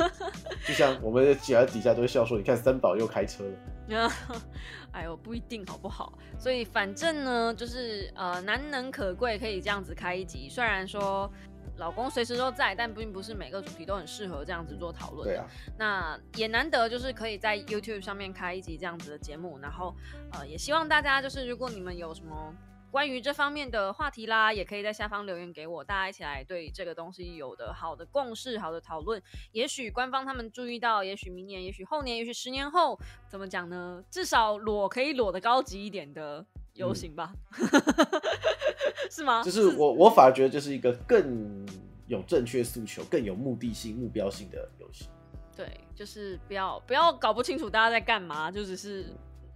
[0.68, 4.12] 就像我们喜欢底下都会笑说，你看三宝又开车了。
[4.92, 6.14] 哎呦，不一定好不好？
[6.40, 10.48] 所以反正呢，就是呃，难能可贵，可以这样子开一集。
[10.50, 11.32] 虽然说
[11.78, 15.28] 老公随时都在，但并不是每个主题都很适合这样子做讨论。
[15.28, 15.46] 对啊，
[15.78, 19.96] 那也难得就是可以在 YouTube 上面开一集这样子的节目，然后
[20.32, 22.54] 呃，也希望大家就是如果你们有什么
[22.90, 29.22] 关于这方面的话题啦，也可以在下方留言给我，大家一起来对这个东西有的好的共识、好的讨论。
[29.52, 32.98] 也许官方他们注意到，也许明年，也许后年，也许十年后，
[33.28, 34.02] 怎么讲呢？
[34.10, 36.44] 至少裸可以裸的高级一点的
[36.78, 37.34] 游行吧，
[39.12, 39.44] 是吗？
[39.44, 41.66] 就是我我反而觉得就是一个更
[42.08, 45.10] 有正确诉求、更有目的性、目标性的游戏。
[45.56, 49.06] 对，就是不要不要搞不清楚大家在干嘛，就只是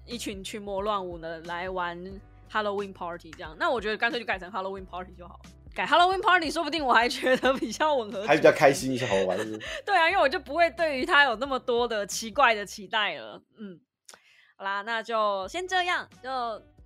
[0.06, 1.98] 一群群魔乱舞的来玩
[2.52, 3.56] Halloween party 这样。
[3.60, 5.50] 那我觉得干脆就改成 Halloween party 就好了。
[5.74, 8.74] 改 Halloween party，说不定我还觉得比较吻合，还比较开。
[8.74, 9.38] 心一些，好玩。
[9.38, 13.42] 是不是 对啊，因为我就不会对于它有那么多的奇怪的期待了。
[13.58, 13.80] 嗯，
[14.58, 16.30] 好啦，那就先这样，就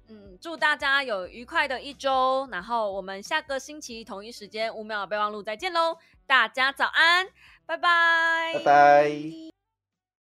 [0.07, 5.97] 嗯，祝大家有愉快的一周，然后我们下个星期同一时间五秒备忘录再见喽，
[6.27, 7.27] 大家早安，
[7.65, 9.44] 拜拜，拜拜。